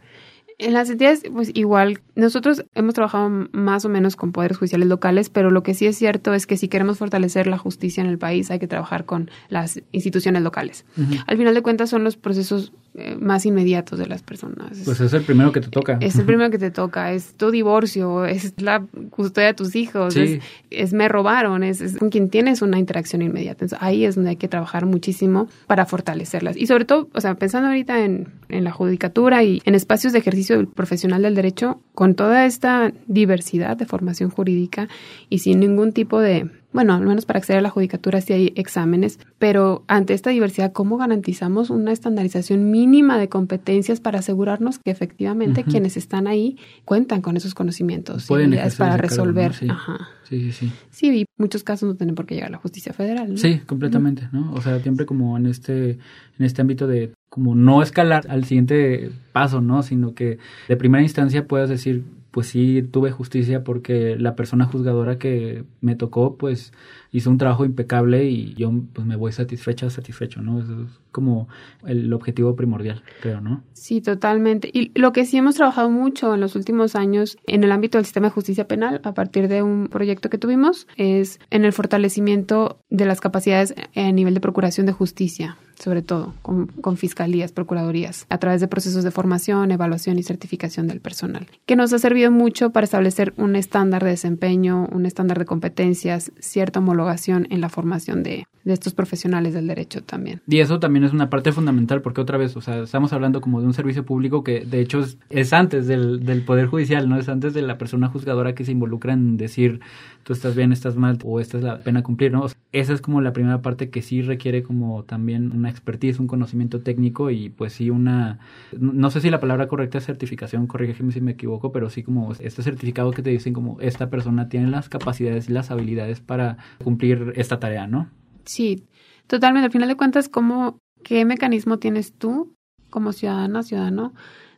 En 0.57 0.73
las 0.73 0.89
entidades, 0.89 1.21
pues 1.31 1.51
igual, 1.53 1.99
nosotros 2.15 2.65
hemos 2.73 2.95
trabajado 2.95 3.29
más 3.51 3.85
o 3.85 3.89
menos 3.89 4.15
con 4.15 4.31
poderes 4.31 4.57
judiciales 4.57 4.87
locales, 4.87 5.29
pero 5.29 5.51
lo 5.51 5.61
que 5.61 5.75
sí 5.75 5.85
es 5.85 5.95
cierto 5.95 6.33
es 6.33 6.47
que 6.47 6.57
si 6.57 6.69
queremos 6.69 6.97
fortalecer 6.97 7.45
la 7.45 7.59
justicia 7.59 8.01
en 8.01 8.09
el 8.09 8.17
país, 8.17 8.49
hay 8.49 8.57
que 8.57 8.67
trabajar 8.67 9.05
con 9.05 9.29
las 9.49 9.83
instituciones 9.91 10.41
locales. 10.41 10.85
Al 11.27 11.37
final 11.37 11.53
de 11.53 11.61
cuentas, 11.61 11.91
son 11.91 12.03
los 12.03 12.17
procesos 12.17 12.73
más 13.19 13.45
inmediatos 13.45 13.99
de 13.99 14.07
las 14.07 14.23
personas. 14.23 14.81
Pues 14.85 15.01
es 15.01 15.13
el 15.13 15.23
primero 15.23 15.51
que 15.51 15.61
te 15.61 15.69
toca. 15.69 15.97
Es 15.99 16.17
el 16.17 16.25
primero 16.25 16.49
que 16.49 16.57
te 16.57 16.71
toca, 16.71 17.11
es 17.11 17.33
tu 17.35 17.51
divorcio, 17.51 18.25
es 18.25 18.53
la 18.61 18.85
custodia 19.09 19.47
de 19.47 19.53
tus 19.53 19.75
hijos, 19.75 20.15
es, 20.15 20.93
me 20.93 21.09
robaron, 21.09 21.63
es, 21.63 21.97
con 21.97 22.09
quien 22.09 22.29
tienes 22.29 22.61
una 22.61 22.79
interacción 22.79 23.21
inmediata. 23.21 23.65
ahí 23.79 24.05
es 24.05 24.15
donde 24.15 24.31
hay 24.31 24.35
que 24.37 24.47
trabajar 24.47 24.85
muchísimo 24.85 25.47
para 25.67 25.85
fortalecerlas. 25.85 26.55
Y 26.55 26.67
sobre 26.67 26.85
todo, 26.85 27.09
o 27.13 27.21
sea, 27.21 27.35
pensando 27.35 27.67
ahorita 27.67 28.03
en, 28.03 28.29
en 28.49 28.63
la 28.63 28.71
judicatura 28.71 29.43
y 29.43 29.61
en 29.65 29.75
espacios 29.75 30.13
de 30.13 30.19
ejercicio 30.19 30.69
profesional 30.69 31.21
del 31.21 31.35
derecho, 31.35 31.81
con 31.95 32.13
toda 32.15 32.45
esta 32.45 32.93
diversidad 33.07 33.77
de 33.77 33.85
formación 33.85 34.29
jurídica 34.29 34.87
y 35.29 35.39
sin 35.39 35.59
ningún 35.59 35.93
tipo 35.93 36.19
de 36.19 36.49
bueno, 36.75 36.93
al 36.93 37.05
menos 37.05 37.25
para 37.25 37.39
acceder 37.39 37.59
a 37.59 37.61
la 37.61 37.69
judicatura 37.69 38.19
sí 38.19 38.33
hay 38.33 38.53
exámenes, 38.57 39.17
pero 39.39 39.85
ante 39.87 40.13
esta 40.13 40.31
diversidad, 40.31 40.73
¿cómo 40.73 40.97
garantizamos 40.97 41.69
una 41.69 41.93
estandarización 41.93 42.69
mínima 42.69 43.17
de 43.17 43.29
competencias 43.29 44.01
para 44.01 44.19
asegurarnos 44.19 44.77
que 44.79 44.91
efectivamente 44.91 45.63
quienes 45.63 45.95
están 45.95 46.27
ahí 46.27 46.57
cuentan 46.83 47.21
con 47.21 47.37
esos 47.37 47.53
conocimientos 47.53 48.27
Pueden 48.27 48.53
y 48.53 48.57
para 48.77 48.97
resolver? 48.97 49.53
Sí. 49.53 49.69
Ajá. 49.69 50.09
sí, 50.23 50.51
sí, 50.51 50.51
sí. 50.51 50.71
Sí, 50.91 51.21
y 51.21 51.25
muchos 51.37 51.63
casos 51.63 51.87
no 51.87 51.95
tienen 51.95 52.13
por 52.13 52.25
qué 52.25 52.35
llegar 52.35 52.49
a 52.49 52.51
la 52.51 52.57
justicia 52.57 52.91
federal. 52.91 53.29
¿no? 53.29 53.37
Sí, 53.37 53.61
completamente, 53.65 54.27
¿no? 54.33 54.51
O 54.51 54.61
sea, 54.61 54.77
siempre 54.81 55.05
como 55.05 55.37
en 55.37 55.45
este, 55.45 55.91
en 55.91 56.45
este 56.45 56.61
ámbito 56.61 56.87
de 56.87 57.13
como 57.35 57.53
no 57.53 57.81
escalar 57.81 58.25
al 58.29 58.45
siguiente 58.45 59.11
paso, 59.33 59.59
¿no? 59.59 59.83
Sino 59.83 60.15
que 60.15 60.37
de 60.69 60.77
primera 60.77 61.03
instancia 61.03 61.49
puedas 61.49 61.67
decir, 61.67 62.05
pues 62.31 62.47
sí 62.47 62.81
tuve 62.81 63.11
justicia 63.11 63.65
porque 63.65 64.15
la 64.17 64.37
persona 64.37 64.63
juzgadora 64.63 65.17
que 65.17 65.65
me 65.81 65.97
tocó 65.97 66.37
pues 66.37 66.71
hizo 67.15 67.29
un 67.29 67.37
trabajo 67.37 67.63
impecable 67.63 68.25
y 68.25 68.53
yo 68.55 68.73
pues 68.91 69.07
me 69.07 69.15
voy 69.15 69.31
satisfecha, 69.31 69.89
satisfecho, 69.89 70.41
¿no? 70.41 70.59
Eso 70.59 70.81
es 70.81 70.89
como 71.13 71.47
el 71.87 72.11
objetivo 72.11 72.57
primordial, 72.57 73.03
creo, 73.21 73.39
¿no? 73.39 73.63
Sí, 73.71 74.01
totalmente. 74.01 74.69
Y 74.73 74.91
lo 74.99 75.13
que 75.13 75.23
sí 75.23 75.37
hemos 75.37 75.55
trabajado 75.55 75.89
mucho 75.89 76.33
en 76.33 76.41
los 76.41 76.57
últimos 76.57 76.93
años 76.93 77.37
en 77.47 77.63
el 77.63 77.71
ámbito 77.71 77.97
del 77.97 78.03
sistema 78.03 78.27
de 78.27 78.33
justicia 78.33 78.67
penal, 78.67 78.99
a 79.05 79.13
partir 79.13 79.47
de 79.47 79.63
un 79.63 79.87
proyecto 79.87 80.29
que 80.29 80.37
tuvimos, 80.37 80.87
es 80.97 81.39
en 81.51 81.63
el 81.63 81.71
fortalecimiento 81.71 82.79
de 82.89 83.05
las 83.05 83.21
capacidades 83.21 83.73
a 83.95 84.11
nivel 84.11 84.33
de 84.33 84.41
procuración 84.41 84.85
de 84.85 84.91
justicia 84.91 85.55
sobre 85.77 86.01
todo 86.01 86.33
con, 86.41 86.67
con, 86.67 86.95
fiscalías, 86.95 87.51
procuradurías, 87.51 88.25
a 88.29 88.37
través 88.37 88.61
de 88.61 88.69
procesos 88.69 89.03
de 89.03 89.11
formación, 89.11 89.71
evaluación 89.71 90.17
y 90.17 90.23
certificación 90.23 90.87
del 90.87 91.01
personal, 91.01 91.47
que 91.65 91.75
nos 91.75 91.91
ha 91.91 91.99
servido 91.99 92.31
mucho 92.31 92.69
para 92.69 92.85
establecer 92.85 93.33
un 93.35 93.57
estándar 93.57 94.05
de 94.05 94.11
desempeño, 94.11 94.87
un 94.93 95.05
estándar 95.05 95.37
de 95.37 95.43
competencias, 95.43 96.31
cierta 96.39 96.79
homologación 96.79 97.04
en 97.49 97.61
la 97.61 97.69
formación 97.69 98.23
de, 98.23 98.47
de 98.65 98.73
estos 98.73 98.93
profesionales 98.93 99.53
del 99.53 99.67
derecho 99.67 100.03
también. 100.03 100.41
Y 100.47 100.59
eso 100.59 100.79
también 100.79 101.05
es 101.05 101.13
una 101.13 101.29
parte 101.29 101.51
fundamental 101.51 102.01
porque 102.01 102.19
otra 102.19 102.37
vez, 102.37 102.57
o 102.57 102.61
sea, 102.61 102.79
estamos 102.81 103.13
hablando 103.13 103.39
como 103.39 103.61
de 103.61 103.67
un 103.67 103.73
servicio 103.73 104.05
público 104.05 104.43
que 104.43 104.65
de 104.65 104.81
hecho 104.81 105.05
es, 105.29 105.53
antes 105.53 105.87
del, 105.87 106.25
del 106.25 106.41
Poder 106.41 106.65
Judicial, 106.65 107.07
¿no? 107.07 107.17
Es 107.17 107.29
antes 107.29 107.53
de 107.53 107.61
la 107.61 107.77
persona 107.77 108.07
juzgadora 108.07 108.55
que 108.55 108.65
se 108.65 108.71
involucra 108.71 109.13
en 109.13 109.37
decir 109.37 109.81
tú 110.25 110.33
estás 110.33 110.55
bien, 110.55 110.71
estás 110.71 110.95
mal 110.95 111.19
o 111.23 111.39
esta 111.39 111.57
es 111.57 111.63
la 111.63 111.79
pena 111.79 112.01
cumplir, 112.01 112.31
¿no? 112.31 112.47
esa 112.71 112.93
es 112.93 112.99
como 112.99 113.21
la 113.21 113.31
primera 113.31 113.61
parte 113.61 113.91
que 113.91 114.01
sí 114.01 114.23
requiere 114.23 114.63
como 114.63 115.03
también 115.03 115.51
una 115.55 115.69
expertise, 115.69 116.19
un 116.19 116.25
conocimiento 116.27 116.81
técnico 116.81 117.29
y 117.29 117.49
pues 117.49 117.73
sí 117.73 117.91
una, 117.91 118.39
no 118.77 119.11
sé 119.11 119.21
si 119.21 119.29
la 119.29 119.39
palabra 119.39 119.67
correcta 119.67 119.99
es 119.99 120.05
certificación, 120.05 120.65
corrígeme 120.65 121.13
si 121.13 121.21
me 121.21 121.31
equivoco, 121.31 121.71
pero 121.71 121.91
sí 121.91 122.01
como 122.01 122.33
este 122.33 122.63
certificado 122.63 123.11
que 123.11 123.21
te 123.21 123.29
dicen 123.29 123.53
como 123.53 123.79
esta 123.79 124.09
persona 124.09 124.49
tiene 124.49 124.67
las 124.67 124.89
capacidades 124.89 125.47
y 125.47 125.53
las 125.53 125.69
habilidades 125.69 126.21
para 126.21 126.57
cumplir 126.83 127.33
esta 127.35 127.59
tarea, 127.59 127.85
¿no? 127.85 128.09
Sí, 128.45 128.83
totalmente. 129.27 129.67
Al 129.67 129.71
final 129.71 129.87
de 129.87 129.95
cuentas, 129.95 130.27
¿cómo, 130.27 130.79
¿qué 131.03 131.23
mecanismo 131.23 131.77
tienes 131.77 132.13
tú 132.13 132.55
como 132.89 133.13
ciudadana, 133.13 133.61
ciudadano, 133.61 134.13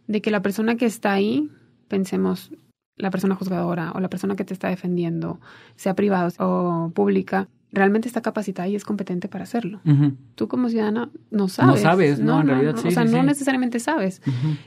de 0.08 0.22
que 0.22 0.32
la 0.32 0.42
persona 0.42 0.78
que 0.78 0.86
está 0.86 1.12
ahí, 1.12 1.50
pensemos, 1.90 2.52
la 2.98 3.12
persona 3.12 3.36
juzgadora 3.36 3.92
o 3.94 4.00
la 4.00 4.10
persona 4.10 4.36
que 4.36 4.44
te 4.44 4.54
está 4.54 4.70
defendiendo, 4.70 5.40
sea 5.76 5.96
privada 5.96 6.30
o 6.40 6.92
pública, 6.94 7.48
realmente 7.72 8.08
está 8.08 8.22
capacitada 8.22 8.68
y 8.68 8.76
es 8.76 8.84
competente 8.84 9.28
para 9.28 9.44
hacerlo. 9.44 9.80
Tú 10.36 10.48
como 10.48 10.70
ciudadana 10.70 11.10
no 11.32 11.48
sabes. 11.48 11.76
No 11.76 11.82
sabes, 11.82 12.20
no, 12.20 12.42
en 12.42 12.48
realidad 12.48 12.76
sí. 12.78 12.88
O 12.88 12.92
sea, 12.92 13.06
no 13.06 13.24
necesariamente 13.24 13.80
sabes. 13.80 14.22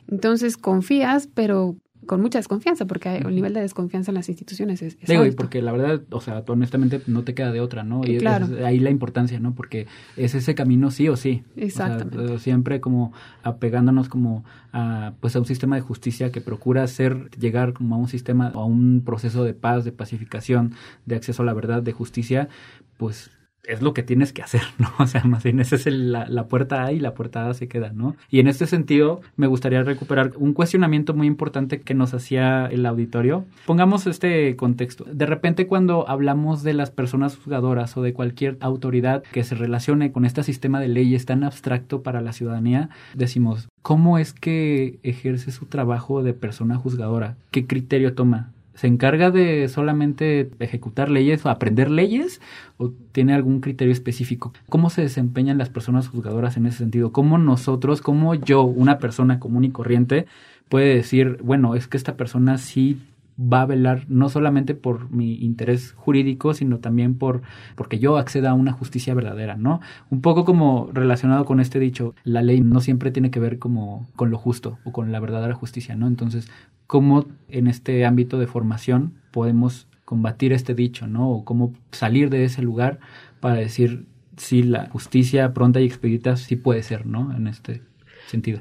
Entonces 0.08 0.56
confías, 0.56 1.28
pero 1.32 1.76
con 2.06 2.20
mucha 2.20 2.38
desconfianza, 2.38 2.86
porque 2.86 3.08
hay, 3.08 3.18
el 3.18 3.34
nivel 3.34 3.54
de 3.54 3.60
desconfianza 3.60 4.10
en 4.10 4.16
las 4.16 4.28
instituciones 4.28 4.82
es, 4.82 4.98
Digo, 5.06 5.24
y 5.26 5.32
porque 5.32 5.62
la 5.62 5.72
verdad, 5.72 6.02
o 6.10 6.20
sea, 6.20 6.42
honestamente 6.46 7.02
no 7.06 7.22
te 7.22 7.34
queda 7.34 7.52
de 7.52 7.60
otra, 7.60 7.84
¿no? 7.84 8.02
Y 8.04 8.18
claro. 8.18 8.46
es, 8.46 8.64
ahí 8.64 8.78
la 8.78 8.90
importancia, 8.90 9.38
¿no? 9.40 9.54
Porque 9.54 9.86
es 10.16 10.34
ese 10.34 10.54
camino 10.54 10.90
sí 10.90 11.08
o 11.08 11.16
sí. 11.16 11.42
Exactamente. 11.56 12.38
siempre 12.38 12.80
como 12.80 13.12
apegándonos 13.42 14.08
como 14.08 14.44
a, 14.72 15.12
pues 15.20 15.36
a 15.36 15.40
un 15.40 15.46
sistema 15.46 15.76
de 15.76 15.82
justicia 15.82 16.32
que 16.32 16.40
procura 16.40 16.82
hacer, 16.82 17.30
llegar 17.38 17.72
como 17.72 17.94
a 17.94 17.98
un 17.98 18.08
sistema, 18.08 18.48
a 18.48 18.64
un 18.64 19.02
proceso 19.04 19.44
de 19.44 19.54
paz, 19.54 19.84
de 19.84 19.92
pacificación, 19.92 20.74
de 21.06 21.16
acceso 21.16 21.42
a 21.42 21.46
la 21.46 21.54
verdad, 21.54 21.82
de 21.82 21.92
justicia, 21.92 22.48
pues 22.96 23.30
es 23.64 23.82
lo 23.82 23.94
que 23.94 24.02
tienes 24.02 24.32
que 24.32 24.42
hacer, 24.42 24.62
¿no? 24.78 24.90
O 24.98 25.06
sea, 25.06 25.24
más 25.24 25.42
bien 25.42 25.60
esa 25.60 25.76
es 25.76 25.86
la, 25.86 26.26
la, 26.26 26.46
puerta 26.46 26.84
A 26.84 26.92
y 26.92 27.00
la 27.00 27.14
puerta 27.14 27.48
A 27.48 27.54
se 27.54 27.68
queda, 27.68 27.90
¿no? 27.92 28.16
Y 28.30 28.40
en 28.40 28.48
este 28.48 28.66
sentido, 28.66 29.20
me 29.36 29.46
gustaría 29.46 29.82
recuperar 29.82 30.32
un 30.36 30.52
cuestionamiento 30.52 31.14
muy 31.14 31.26
importante 31.26 31.80
que 31.80 31.94
nos 31.94 32.14
hacía 32.14 32.66
el 32.66 32.86
auditorio. 32.86 33.44
Pongamos 33.66 34.06
este 34.06 34.56
contexto. 34.56 35.04
De 35.04 35.26
repente, 35.26 35.66
cuando 35.66 36.08
hablamos 36.08 36.62
de 36.62 36.74
las 36.74 36.90
personas 36.90 37.36
juzgadoras 37.36 37.96
o 37.96 38.02
de 38.02 38.12
cualquier 38.12 38.56
autoridad 38.60 39.22
que 39.22 39.44
se 39.44 39.54
relacione 39.54 40.12
con 40.12 40.24
este 40.24 40.42
sistema 40.42 40.80
de 40.80 40.88
leyes 40.88 41.26
tan 41.26 41.44
abstracto 41.44 42.02
para 42.02 42.20
la 42.20 42.32
ciudadanía, 42.32 42.90
decimos, 43.14 43.68
¿cómo 43.82 44.18
es 44.18 44.32
que 44.32 44.98
ejerce 45.02 45.52
su 45.52 45.66
trabajo 45.66 46.22
de 46.22 46.34
persona 46.34 46.76
juzgadora? 46.76 47.36
¿Qué 47.50 47.66
criterio 47.66 48.14
toma? 48.14 48.50
¿Se 48.80 48.86
encarga 48.86 49.30
de 49.30 49.68
solamente 49.68 50.50
ejecutar 50.58 51.10
leyes 51.10 51.44
o 51.44 51.50
aprender 51.50 51.90
leyes 51.90 52.40
o 52.78 52.88
tiene 53.12 53.34
algún 53.34 53.60
criterio 53.60 53.92
específico? 53.92 54.54
¿Cómo 54.70 54.88
se 54.88 55.02
desempeñan 55.02 55.58
las 55.58 55.68
personas 55.68 56.08
juzgadoras 56.08 56.56
en 56.56 56.64
ese 56.64 56.78
sentido? 56.78 57.12
¿Cómo 57.12 57.36
nosotros, 57.36 58.00
cómo 58.00 58.34
yo, 58.34 58.62
una 58.62 58.98
persona 58.98 59.38
común 59.38 59.64
y 59.64 59.70
corriente, 59.70 60.24
puede 60.70 60.94
decir, 60.94 61.36
bueno, 61.42 61.74
es 61.74 61.88
que 61.88 61.98
esta 61.98 62.16
persona 62.16 62.56
sí 62.56 62.98
va 63.40 63.62
a 63.62 63.66
velar 63.66 64.04
no 64.08 64.28
solamente 64.28 64.74
por 64.74 65.10
mi 65.10 65.34
interés 65.34 65.92
jurídico, 65.92 66.52
sino 66.54 66.78
también 66.78 67.16
por 67.16 67.42
porque 67.74 67.98
yo 67.98 68.18
acceda 68.18 68.50
a 68.50 68.54
una 68.54 68.72
justicia 68.72 69.14
verdadera, 69.14 69.56
¿no? 69.56 69.80
Un 70.10 70.20
poco 70.20 70.44
como 70.44 70.90
relacionado 70.92 71.44
con 71.44 71.60
este 71.60 71.78
dicho, 71.78 72.14
la 72.24 72.42
ley 72.42 72.60
no 72.60 72.80
siempre 72.80 73.10
tiene 73.10 73.30
que 73.30 73.40
ver 73.40 73.58
como 73.58 74.06
con 74.16 74.30
lo 74.30 74.38
justo 74.38 74.78
o 74.84 74.92
con 74.92 75.12
la 75.12 75.20
verdadera 75.20 75.54
justicia, 75.54 75.96
¿no? 75.96 76.06
Entonces, 76.06 76.50
cómo 76.86 77.26
en 77.48 77.66
este 77.66 78.04
ámbito 78.04 78.38
de 78.38 78.46
formación 78.46 79.14
podemos 79.30 79.86
combatir 80.04 80.52
este 80.52 80.74
dicho, 80.74 81.06
¿no? 81.06 81.30
O 81.30 81.44
cómo 81.44 81.72
salir 81.92 82.30
de 82.30 82.44
ese 82.44 82.62
lugar 82.62 82.98
para 83.40 83.54
decir 83.54 84.06
si 84.36 84.62
la 84.62 84.88
justicia 84.88 85.52
pronta 85.54 85.80
y 85.80 85.86
expedita 85.86 86.36
sí 86.36 86.56
puede 86.56 86.82
ser, 86.82 87.06
¿no? 87.06 87.34
En 87.34 87.46
este 87.46 87.82
sentido. 88.26 88.60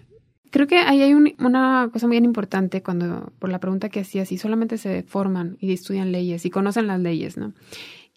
Creo 0.52 0.66
que 0.66 0.80
ahí 0.80 1.02
hay 1.02 1.14
una 1.14 1.90
cosa 1.94 2.08
muy 2.08 2.18
importante 2.18 2.82
cuando, 2.82 3.32
por 3.38 3.50
la 3.50 3.60
pregunta 3.60 3.90
que 3.90 4.00
hacía, 4.00 4.26
si 4.26 4.38
solamente 4.38 4.78
se 4.78 5.04
forman 5.04 5.58
y 5.60 5.72
estudian 5.74 6.12
leyes 6.12 6.46
y 6.46 6.50
conocen 6.50 6.88
las 6.88 7.00
leyes, 7.00 7.38
¿no? 7.38 7.54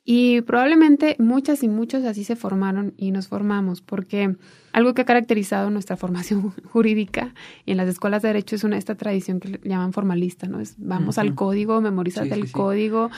Y 0.04 0.40
probablemente 0.42 1.14
muchas 1.20 1.62
y 1.62 1.68
muchos 1.68 2.04
así 2.04 2.24
se 2.24 2.34
formaron 2.34 2.92
y 2.96 3.12
nos 3.12 3.28
formamos, 3.28 3.82
porque 3.82 4.34
algo 4.72 4.94
que 4.94 5.02
ha 5.02 5.04
caracterizado 5.04 5.70
nuestra 5.70 5.96
formación 5.98 6.50
jurídica 6.72 7.34
y 7.64 7.72
en 7.72 7.76
las 7.76 7.88
escuelas 7.88 8.22
de 8.22 8.28
derecho 8.28 8.56
es 8.56 8.64
una 8.64 8.76
esta 8.78 8.96
tradición 8.96 9.38
que 9.38 9.60
llaman 9.62 9.92
formalista, 9.92 10.48
¿no? 10.48 10.60
Es 10.60 10.74
vamos 10.78 11.18
al 11.18 11.34
código, 11.34 11.80
memorízate 11.80 12.34
el 12.34 12.50
código. 12.50 13.10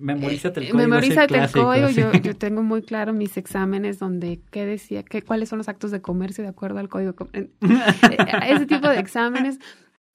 Memorízate 0.00 0.60
el 0.60 0.66
código. 0.66 0.78
Memorízate 0.78 1.38
el 1.38 1.50
código. 1.52 1.88
Yo, 1.90 2.12
yo, 2.12 2.34
tengo 2.34 2.64
muy 2.64 2.82
claro 2.82 3.12
mis 3.12 3.36
exámenes 3.36 4.00
donde 4.00 4.40
qué 4.50 4.66
decía, 4.66 5.04
qué, 5.04 5.22
cuáles 5.22 5.48
son 5.48 5.58
los 5.58 5.68
actos 5.68 5.92
de 5.92 6.02
comercio 6.02 6.42
de 6.42 6.50
acuerdo 6.50 6.80
al 6.80 6.88
código. 6.88 7.14
Eh, 7.34 7.48
ese 8.48 8.66
tipo 8.66 8.88
de 8.88 8.98
exámenes 8.98 9.58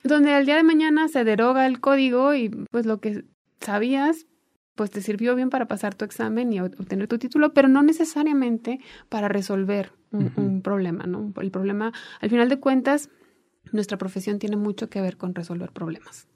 donde 0.03 0.33
al 0.33 0.45
día 0.45 0.55
de 0.55 0.63
mañana 0.63 1.07
se 1.07 1.23
deroga 1.23 1.65
el 1.65 1.79
código 1.79 2.33
y 2.33 2.49
pues 2.71 2.85
lo 2.85 2.99
que 2.99 3.23
sabías 3.59 4.25
pues 4.79 4.91
te 4.91 5.01
sirvió 5.01 5.35
bien 5.35 5.49
para 5.49 5.67
pasar 5.67 5.93
tu 5.93 6.05
examen 6.05 6.53
y 6.53 6.61
obtener 6.61 7.09
tu 7.09 7.17
título, 7.17 7.53
pero 7.53 7.67
no 7.67 7.83
necesariamente 7.83 8.79
para 9.09 9.27
resolver 9.27 9.91
un, 10.13 10.61
problema, 10.61 11.05
¿no? 11.05 11.33
El 11.41 11.51
problema, 11.51 11.91
al 12.21 12.29
final 12.29 12.47
de 12.47 12.61
cuentas, 12.61 13.09
nuestra 13.73 13.97
profesión 13.97 14.39
tiene 14.39 14.55
mucho 14.55 14.89
que 14.89 15.01
ver 15.01 15.17
con 15.17 15.35
resolver 15.35 15.73
problemas. 15.73 16.29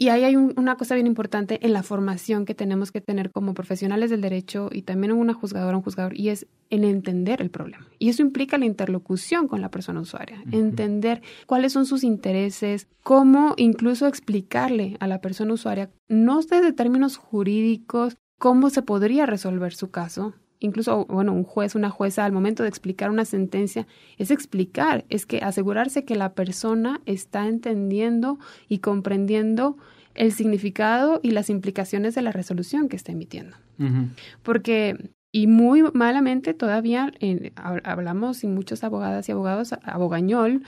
Y 0.00 0.08
ahí 0.08 0.24
hay 0.24 0.34
una 0.34 0.76
cosa 0.76 0.94
bien 0.94 1.06
importante 1.06 1.58
en 1.60 1.74
la 1.74 1.82
formación 1.82 2.46
que 2.46 2.54
tenemos 2.54 2.90
que 2.90 3.02
tener 3.02 3.30
como 3.30 3.52
profesionales 3.52 4.08
del 4.08 4.22
derecho 4.22 4.70
y 4.72 4.80
también 4.80 5.12
una 5.12 5.34
juzgadora, 5.34 5.76
un 5.76 5.82
juzgador, 5.82 6.18
y 6.18 6.30
es 6.30 6.46
en 6.70 6.84
entender 6.84 7.42
el 7.42 7.50
problema. 7.50 7.86
Y 7.98 8.08
eso 8.08 8.22
implica 8.22 8.56
la 8.56 8.64
interlocución 8.64 9.46
con 9.46 9.60
la 9.60 9.70
persona 9.70 10.00
usuaria, 10.00 10.42
entender 10.52 11.20
cuáles 11.44 11.74
son 11.74 11.84
sus 11.84 12.02
intereses, 12.02 12.88
cómo 13.02 13.52
incluso 13.58 14.06
explicarle 14.06 14.96
a 15.00 15.06
la 15.06 15.20
persona 15.20 15.52
usuaria, 15.52 15.90
no 16.08 16.40
desde 16.40 16.72
términos 16.72 17.18
jurídicos, 17.18 18.16
cómo 18.38 18.70
se 18.70 18.80
podría 18.80 19.26
resolver 19.26 19.74
su 19.74 19.90
caso, 19.90 20.32
incluso, 20.60 21.06
bueno, 21.06 21.32
un 21.32 21.44
juez, 21.44 21.74
una 21.74 21.90
jueza, 21.90 22.24
al 22.24 22.32
momento 22.32 22.62
de 22.62 22.68
explicar 22.68 23.10
una 23.10 23.24
sentencia, 23.24 23.86
es 24.18 24.30
explicar, 24.30 25.04
es 25.08 25.26
que 25.26 25.38
asegurarse 25.38 26.04
que 26.04 26.14
la 26.14 26.34
persona 26.34 27.00
está 27.06 27.48
entendiendo 27.48 28.38
y 28.68 28.78
comprendiendo 28.78 29.76
el 30.14 30.32
significado 30.32 31.20
y 31.22 31.30
las 31.30 31.50
implicaciones 31.50 32.14
de 32.14 32.22
la 32.22 32.32
resolución 32.32 32.88
que 32.88 32.96
está 32.96 33.12
emitiendo. 33.12 33.56
Porque, 34.42 35.10
y 35.32 35.46
muy 35.46 35.82
malamente 35.94 36.52
todavía 36.52 37.10
hablamos, 37.56 38.44
y 38.44 38.46
muchos 38.46 38.84
abogadas 38.84 39.28
y 39.28 39.32
abogados, 39.32 39.72
abogañol, 39.82 40.62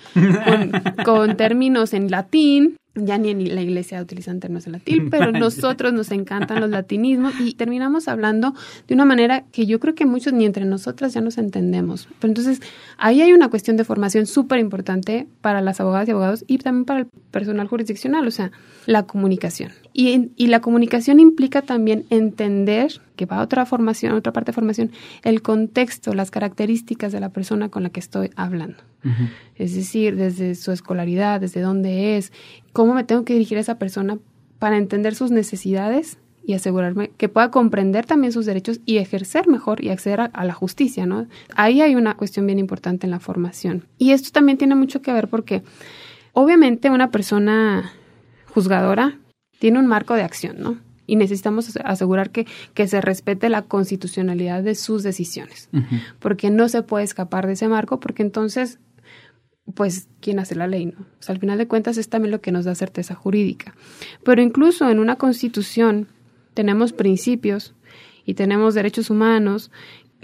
con 1.05 1.37
términos 1.37 1.93
en 1.93 2.11
latín, 2.11 2.77
ya 2.95 3.17
ni 3.17 3.31
en 3.31 3.55
la 3.55 3.63
iglesia 3.63 4.03
utilizan 4.03 4.41
términos 4.41 4.67
en 4.67 4.73
latín, 4.73 5.09
pero 5.11 5.33
nosotros 5.33 5.93
nos 5.93 6.11
encantan 6.11 6.61
los 6.61 6.71
latinismos 6.71 7.33
y 7.41 7.55
terminamos 7.55 8.07
hablando 8.09 8.55
de 8.87 8.95
una 8.95 9.05
manera 9.05 9.45
que 9.51 9.67
yo 9.67 9.81
creo 9.81 9.95
que 9.95 10.05
muchos 10.05 10.33
ni 10.33 10.45
entre 10.45 10.65
nosotras 10.65 11.15
ya 11.15 11.21
nos 11.21 11.39
entendemos. 11.39 12.09
Pero 12.21 12.31
entonces 12.31 12.61
ahí 12.99 13.23
hay 13.23 13.33
una 13.33 13.49
cuestión 13.49 13.77
de 13.77 13.85
formación 13.85 14.27
súper 14.27 14.59
importante 14.59 15.27
para 15.41 15.63
las 15.63 15.81
abogadas 15.81 16.09
y 16.09 16.11
abogados 16.11 16.45
y 16.47 16.59
también 16.59 16.85
para 16.85 17.01
el 17.01 17.07
personal 17.31 17.67
jurisdiccional, 17.67 18.27
o 18.27 18.31
sea, 18.31 18.53
la 18.87 19.05
comunicación. 19.05 19.73
Y, 19.93 20.31
y 20.37 20.47
la 20.47 20.61
comunicación 20.61 21.21
implica 21.21 21.63
también 21.63 22.05
entender 22.11 23.01
que 23.17 23.27
va 23.27 23.39
a 23.39 23.43
otra 23.43 23.67
formación, 23.67 24.15
otra 24.15 24.33
parte 24.33 24.51
de 24.51 24.55
formación, 24.55 24.91
el 25.23 25.43
contexto, 25.43 26.15
las 26.15 26.31
características 26.31 27.13
de 27.13 27.21
la 27.21 27.29
persona 27.29 27.69
con 27.69 27.83
la 27.83 27.91
que 27.91 28.01
estoy 28.01 28.31
hablando. 28.37 28.79
Es 29.57 29.75
decir, 29.75 30.15
desde 30.15 30.55
su 30.55 30.71
escolaridad, 30.71 31.41
desde 31.41 31.61
dónde 31.61 32.17
es, 32.17 32.33
cómo 32.73 32.95
me 32.95 33.03
tengo 33.03 33.25
que 33.25 33.33
dirigir 33.33 33.59
a 33.59 33.61
esa 33.61 33.79
persona 33.79 34.19
para 34.59 34.77
entender 34.77 35.17
sus 35.17 35.33
necesidades 35.33 36.19
y 36.45 36.55
asegurarme 36.55 37.11
que 37.17 37.29
pueda 37.29 37.51
comprender 37.51 38.07
también 38.07 38.33
sus 38.33 38.47
derechos 38.47 38.81
y 38.85 38.99
ejercer 38.99 39.49
mejor 39.49 39.83
y 39.85 39.91
acceder 39.91 40.21
a, 40.33 40.45
la 40.45 40.53
justicia, 40.53 41.07
¿no? 41.07 41.27
Ahí 41.55 41.81
hay 41.81 41.95
una 41.95 42.17
cuestión 42.17 42.47
bien 42.47 42.59
importante 42.59 43.07
en 43.07 43.11
la 43.11 43.21
formación. 43.21 43.87
Y 43.99 44.11
esto 44.11 44.31
también 44.33 44.59
tiene 44.59 44.75
mucho 44.75 45.03
que 45.03 45.13
ver 45.13 45.29
porque 45.29 45.63
obviamente 46.33 46.91
una 46.91 47.11
persona 47.11 47.93
juzgadora 48.53 49.19
tiene 49.63 49.79
un 49.79 49.87
marco 49.87 50.15
de 50.15 50.23
acción, 50.23 50.57
¿no? 50.59 50.79
Y 51.07 51.15
necesitamos 51.15 51.79
asegurar 51.85 52.31
que, 52.31 52.49
que 52.75 52.89
se 52.89 53.01
respete 53.01 53.49
la 53.49 53.63
constitucionalidad 53.63 54.65
de 54.65 54.75
sus 54.75 55.05
decisiones, 55.05 55.69
porque 56.19 56.51
no 56.51 56.69
se 56.69 56.83
puede 56.83 57.05
escapar 57.05 57.47
de 57.47 57.53
ese 57.53 57.69
marco, 57.69 58.01
porque 58.01 58.25
entonces 58.25 58.81
pues 59.77 60.09
quién 60.19 60.41
hace 60.41 60.57
la 60.57 60.67
ley, 60.67 60.87
¿no? 60.87 61.03
O 61.03 61.23
sea, 61.23 61.37
al 61.37 61.41
final 61.41 61.59
de 61.59 61.69
cuentas 61.69 61.97
es 61.97 62.09
también 62.09 62.33
lo 62.33 62.41
que 62.41 62.51
nos 62.51 62.65
da 62.65 62.75
certeza 62.75 63.15
jurídica. 63.15 63.77
Pero 64.25 64.43
incluso 64.43 64.91
en 64.91 64.99
una 64.99 65.15
constitución 65.15 66.09
tenemos 66.55 66.93
principios 66.93 67.73
y 68.27 68.35
tenemos 68.35 68.75
derechos 68.75 69.11
humanos 69.11 69.71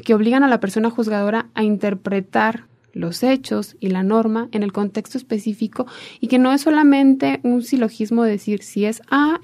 que 0.05 0.14
obligan 0.14 0.42
a 0.42 0.48
la 0.48 0.59
persona 0.59 0.90
juzgadora 0.90 1.46
a 1.55 1.62
interpretar 1.62 2.64
los 2.92 3.22
hechos 3.22 3.77
y 3.81 3.88
la 3.88 4.03
norma 4.03 4.48
en 4.53 4.62
el 4.62 4.72
contexto 4.72 5.18
específico 5.18 5.87
y 6.20 6.29
que 6.29 6.38
no 6.38 6.53
es 6.53 6.62
solamente 6.62 7.40
un 7.42 7.62
silogismo 7.62 8.24
decir 8.24 8.62
si 8.62 8.85
es 8.85 9.03
A 9.11 9.38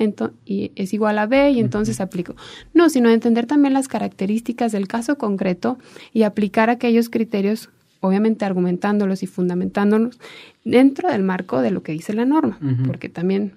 y 0.45 0.73
es 0.75 0.93
igual 0.93 1.19
a 1.19 1.27
B 1.27 1.51
y 1.51 1.61
entonces 1.61 2.01
aplico. 2.01 2.35
No, 2.73 2.89
sino 2.89 3.11
entender 3.11 3.47
también 3.47 3.75
las 3.75 3.89
características 3.89 4.73
del 4.73 4.89
caso 4.89 5.19
concreto 5.19 5.79
y 6.13 6.23
aplicar 6.23 6.71
aquellos 6.71 7.09
criterios 7.09 7.71
obviamente 8.01 8.45
argumentándolos 8.45 9.23
y 9.23 9.27
fundamentándolos 9.27 10.19
dentro 10.65 11.11
del 11.11 11.23
marco 11.23 11.63
de 11.63 11.71
lo 11.71 11.83
que 11.83 11.93
dice 11.93 12.13
la 12.13 12.27
norma, 12.27 12.59
porque 12.87 13.09
también 13.09 13.55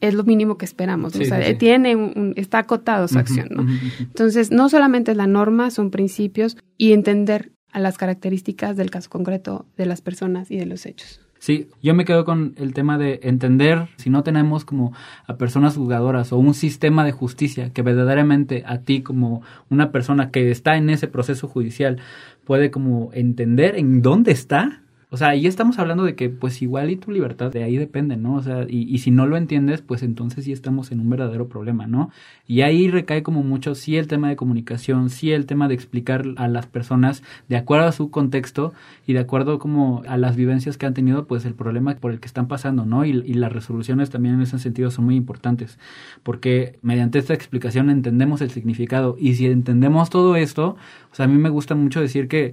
es 0.00 0.14
lo 0.14 0.22
mínimo 0.22 0.56
que 0.56 0.64
esperamos, 0.64 1.16
o 1.16 1.24
sea, 1.24 1.58
tiene 1.58 1.96
un, 1.96 2.32
está 2.36 2.58
acotado 2.58 3.08
su 3.08 3.18
acción, 3.18 3.48
¿no? 3.50 3.66
Entonces, 3.98 4.52
no 4.52 4.68
solamente 4.68 5.10
es 5.10 5.16
la 5.16 5.26
norma, 5.26 5.72
son 5.72 5.90
principios 5.90 6.56
y 6.76 6.92
entender 6.92 7.50
a 7.72 7.80
las 7.80 7.98
características 7.98 8.76
del 8.76 8.90
caso 8.90 9.10
concreto 9.10 9.66
de 9.76 9.86
las 9.86 10.00
personas 10.00 10.50
y 10.50 10.56
de 10.56 10.66
los 10.66 10.86
hechos. 10.86 11.20
Sí, 11.38 11.68
yo 11.82 11.94
me 11.94 12.04
quedo 12.04 12.24
con 12.24 12.54
el 12.56 12.74
tema 12.74 12.98
de 12.98 13.20
entender 13.22 13.88
si 13.96 14.10
no 14.10 14.24
tenemos 14.24 14.64
como 14.64 14.92
a 15.26 15.36
personas 15.36 15.76
juzgadoras 15.76 16.32
o 16.32 16.38
un 16.38 16.52
sistema 16.52 17.04
de 17.04 17.12
justicia 17.12 17.72
que 17.72 17.82
verdaderamente 17.82 18.64
a 18.66 18.78
ti 18.78 19.02
como 19.02 19.42
una 19.70 19.92
persona 19.92 20.30
que 20.30 20.50
está 20.50 20.76
en 20.76 20.90
ese 20.90 21.06
proceso 21.06 21.46
judicial 21.46 22.00
puede 22.44 22.72
como 22.72 23.10
entender 23.12 23.76
en 23.76 24.02
dónde 24.02 24.32
está 24.32 24.82
o 25.10 25.16
sea, 25.16 25.28
ahí 25.28 25.46
estamos 25.46 25.78
hablando 25.78 26.04
de 26.04 26.14
que 26.14 26.28
pues 26.28 26.60
igual 26.60 26.90
y 26.90 26.96
tu 26.96 27.10
libertad 27.10 27.50
de 27.50 27.62
ahí 27.62 27.78
depende, 27.78 28.18
¿no? 28.18 28.34
O 28.34 28.42
sea, 28.42 28.66
y, 28.68 28.82
y, 28.94 28.98
si 28.98 29.10
no 29.10 29.26
lo 29.26 29.38
entiendes, 29.38 29.80
pues 29.80 30.02
entonces 30.02 30.44
sí 30.44 30.52
estamos 30.52 30.92
en 30.92 31.00
un 31.00 31.08
verdadero 31.08 31.48
problema, 31.48 31.86
¿no? 31.86 32.10
Y 32.46 32.60
ahí 32.60 32.90
recae 32.90 33.22
como 33.22 33.42
mucho, 33.42 33.74
sí 33.74 33.96
el 33.96 34.06
tema 34.06 34.28
de 34.28 34.36
comunicación, 34.36 35.08
sí 35.08 35.32
el 35.32 35.46
tema 35.46 35.66
de 35.66 35.74
explicar 35.74 36.24
a 36.36 36.46
las 36.46 36.66
personas 36.66 37.22
de 37.48 37.56
acuerdo 37.56 37.86
a 37.86 37.92
su 37.92 38.10
contexto 38.10 38.74
y 39.06 39.14
de 39.14 39.20
acuerdo 39.20 39.58
como 39.58 40.02
a 40.06 40.18
las 40.18 40.36
vivencias 40.36 40.76
que 40.76 40.84
han 40.84 40.92
tenido, 40.92 41.26
pues 41.26 41.46
el 41.46 41.54
problema 41.54 41.94
por 41.96 42.12
el 42.12 42.20
que 42.20 42.26
están 42.26 42.46
pasando, 42.46 42.84
¿no? 42.84 43.06
Y, 43.06 43.10
y 43.10 43.32
las 43.32 43.50
resoluciones 43.50 44.10
también 44.10 44.34
en 44.34 44.42
ese 44.42 44.58
sentido 44.58 44.90
son 44.90 45.06
muy 45.06 45.16
importantes, 45.16 45.78
porque 46.22 46.78
mediante 46.82 47.18
esta 47.18 47.32
explicación 47.32 47.88
entendemos 47.88 48.42
el 48.42 48.50
significado 48.50 49.16
y 49.18 49.36
si 49.36 49.46
entendemos 49.46 50.10
todo 50.10 50.36
esto, 50.36 50.76
o 51.10 51.14
sea, 51.14 51.24
a 51.24 51.28
mí 51.28 51.38
me 51.38 51.48
gusta 51.48 51.74
mucho 51.74 52.02
decir 52.02 52.28
que 52.28 52.52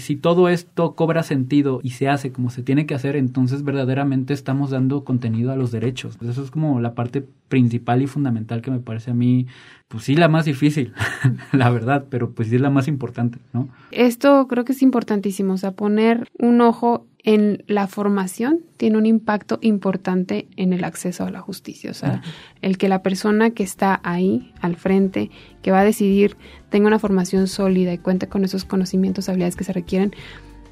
si 0.00 0.16
todo 0.16 0.48
esto 0.48 0.94
cobra 0.94 1.22
sentido 1.22 1.80
y 1.82 1.90
se 1.90 2.08
hace 2.08 2.32
como 2.32 2.50
se 2.50 2.62
tiene 2.62 2.84
que 2.86 2.94
hacer, 2.94 3.14
entonces 3.14 3.62
verdaderamente 3.62 4.34
estamos 4.34 4.70
dando 4.70 5.04
contenido 5.04 5.52
a 5.52 5.56
los 5.56 5.70
derechos. 5.70 6.16
Pues 6.16 6.30
eso 6.30 6.42
es 6.42 6.50
como 6.50 6.80
la 6.80 6.94
parte 6.94 7.24
principal 7.48 8.02
y 8.02 8.06
fundamental 8.06 8.60
que 8.60 8.72
me 8.72 8.80
parece 8.80 9.12
a 9.12 9.14
mí, 9.14 9.46
pues 9.88 10.04
sí, 10.04 10.16
la 10.16 10.28
más 10.28 10.44
difícil, 10.44 10.92
la 11.52 11.70
verdad, 11.70 12.06
pero 12.10 12.30
pues 12.30 12.48
sí 12.48 12.56
es 12.56 12.60
la 12.60 12.70
más 12.70 12.88
importante, 12.88 13.38
¿no? 13.52 13.68
Esto 13.92 14.48
creo 14.48 14.64
que 14.64 14.72
es 14.72 14.82
importantísimo, 14.82 15.52
o 15.52 15.58
sea, 15.58 15.72
poner 15.72 16.28
un 16.38 16.60
ojo 16.60 17.06
en 17.24 17.64
la 17.66 17.86
formación 17.86 18.60
tiene 18.76 18.98
un 18.98 19.06
impacto 19.06 19.58
importante 19.62 20.46
en 20.56 20.74
el 20.74 20.84
acceso 20.84 21.24
a 21.24 21.30
la 21.30 21.40
justicia. 21.40 21.90
O 21.90 21.94
sea, 21.94 22.22
el 22.60 22.76
que 22.76 22.88
la 22.88 23.02
persona 23.02 23.50
que 23.50 23.62
está 23.62 24.00
ahí 24.04 24.52
al 24.60 24.76
frente, 24.76 25.30
que 25.62 25.70
va 25.70 25.80
a 25.80 25.84
decidir, 25.84 26.36
tenga 26.68 26.86
una 26.86 26.98
formación 26.98 27.48
sólida 27.48 27.94
y 27.94 27.98
cuente 27.98 28.28
con 28.28 28.44
esos 28.44 28.66
conocimientos, 28.66 29.30
habilidades 29.30 29.56
que 29.56 29.64
se 29.64 29.72
requieren, 29.72 30.12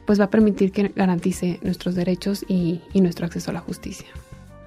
pues 0.07 0.21
va 0.21 0.25
a 0.25 0.31
permitir 0.31 0.73
que 0.73 0.89
garantice 0.95 1.59
nuestros 1.63 1.95
derechos 1.95 2.45
y, 2.47 2.83
y 2.93 3.01
nuestro 3.01 3.25
acceso 3.25 3.51
a 3.51 3.55
la 3.55 3.61
justicia. 3.61 4.07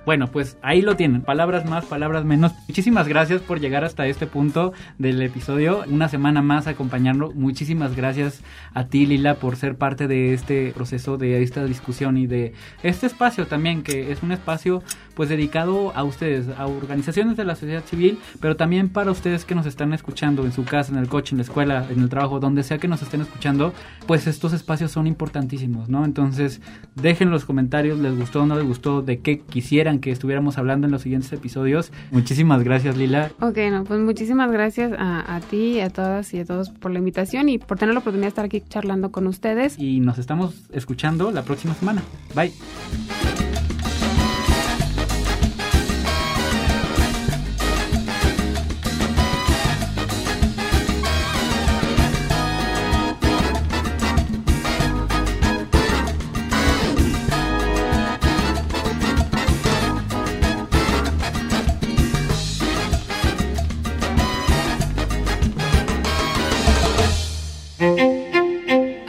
Bueno, 0.06 0.28
pues 0.28 0.58
ahí 0.62 0.84
lo 0.84 0.96
tienen, 0.96 1.24
palabras 1.24 1.66
más, 1.66 1.86
palabras 1.86 2.26
menos. 2.26 2.54
Muchísimas 2.68 3.08
gracias 3.08 3.42
por 3.42 3.60
llegar 3.60 3.84
hasta 3.84 4.06
este 4.06 4.28
punto 4.28 4.72
del 5.00 5.20
episodio. 5.22 5.84
Una 5.88 6.10
semana 6.10 6.44
más 6.44 6.68
acompañarnos. 6.68 7.34
Muchísimas 7.34 7.96
gracias 7.96 8.42
a 8.76 8.86
ti, 8.86 9.08
Lila, 9.08 9.36
por 9.36 9.56
ser 9.56 9.78
parte 9.78 10.08
de 10.08 10.34
este 10.36 10.72
proceso, 10.74 11.18
de 11.18 11.42
esta 11.42 11.66
discusión 11.66 12.18
y 12.18 12.28
de 12.28 12.54
este 12.84 13.08
espacio 13.08 13.48
también, 13.48 13.82
que 13.82 14.12
es 14.12 14.22
un 14.22 14.32
espacio 14.32 14.84
pues 15.16 15.30
dedicado 15.30 15.92
a 15.96 16.04
ustedes, 16.04 16.48
a 16.58 16.68
organizaciones 16.68 17.38
de 17.38 17.46
la 17.46 17.56
sociedad 17.56 17.84
civil, 17.84 18.20
pero 18.40 18.56
también 18.56 18.90
para 18.90 19.12
ustedes 19.12 19.46
que 19.46 19.56
nos 19.56 19.66
están 19.66 19.94
escuchando 19.94 20.46
en 20.46 20.52
su 20.52 20.66
casa, 20.66 20.92
en 20.92 21.00
el 21.00 21.08
coche, 21.08 21.34
en 21.34 21.38
la 21.38 21.44
escuela, 21.44 21.86
en 21.90 22.02
el 22.02 22.10
trabajo, 22.10 22.40
donde 22.40 22.64
sea 22.64 22.78
que 22.78 22.88
nos 22.88 23.02
estén 23.02 23.22
escuchando, 23.22 23.74
pues 24.08 24.28
estos 24.28 24.54
espacios 24.54 24.92
son 24.92 25.08
importantísimos, 25.08 25.90
¿no? 25.90 26.06
Entonces, 26.06 26.62
dejen 26.96 27.30
los 27.30 27.46
comentarios, 27.46 28.00
les 28.00 28.18
gustó 28.18 28.44
o 28.44 28.46
no 28.46 28.56
les 28.56 28.66
gustó, 28.66 29.02
de 29.02 29.20
qué 29.20 29.40
quisieran 29.40 30.00
que 30.00 30.12
estuviéramos 30.12 30.58
hablando 30.58 30.88
en 30.88 30.92
los 30.92 31.02
siguientes 31.02 31.32
episodios. 31.34 31.92
Muchísimas 32.12 32.64
gracias, 32.64 32.98
Lila. 32.98 33.32
Ok, 33.40 33.58
no, 33.72 33.84
pues 33.84 34.00
muchísimas 34.00 34.52
gracias 34.52 34.92
a, 34.98 35.36
a 35.36 35.40
ti, 35.40 35.80
a 35.80 35.90
todas 35.90 36.34
y 36.34 36.40
a 36.40 36.46
todos 36.46 36.70
por 36.70 36.92
la 36.92 37.00
invitación 37.00 37.50
y 37.50 37.58
por 37.58 37.78
tener 37.78 37.94
la 37.94 38.00
oportunidad 38.00 38.26
de 38.26 38.30
estar 38.30 38.46
aquí 38.46 38.62
charlando 38.62 39.12
con 39.12 39.28
ustedes. 39.28 39.78
Y 39.80 40.00
nos 40.00 40.18
estamos 40.18 40.56
escuchando 40.72 41.32
la 41.32 41.44
próxima 41.44 41.74
semana. 41.74 42.02
Bye. 42.34 43.35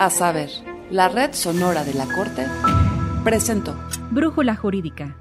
A 0.07 0.11
saber, 0.11 0.51
la 0.88 1.09
red 1.09 1.33
sonora 1.33 1.83
de 1.83 1.92
la 1.92 2.07
Corte 2.07 2.47
presentó 3.25 3.75
Brújula 4.12 4.55
Jurídica 4.55 5.16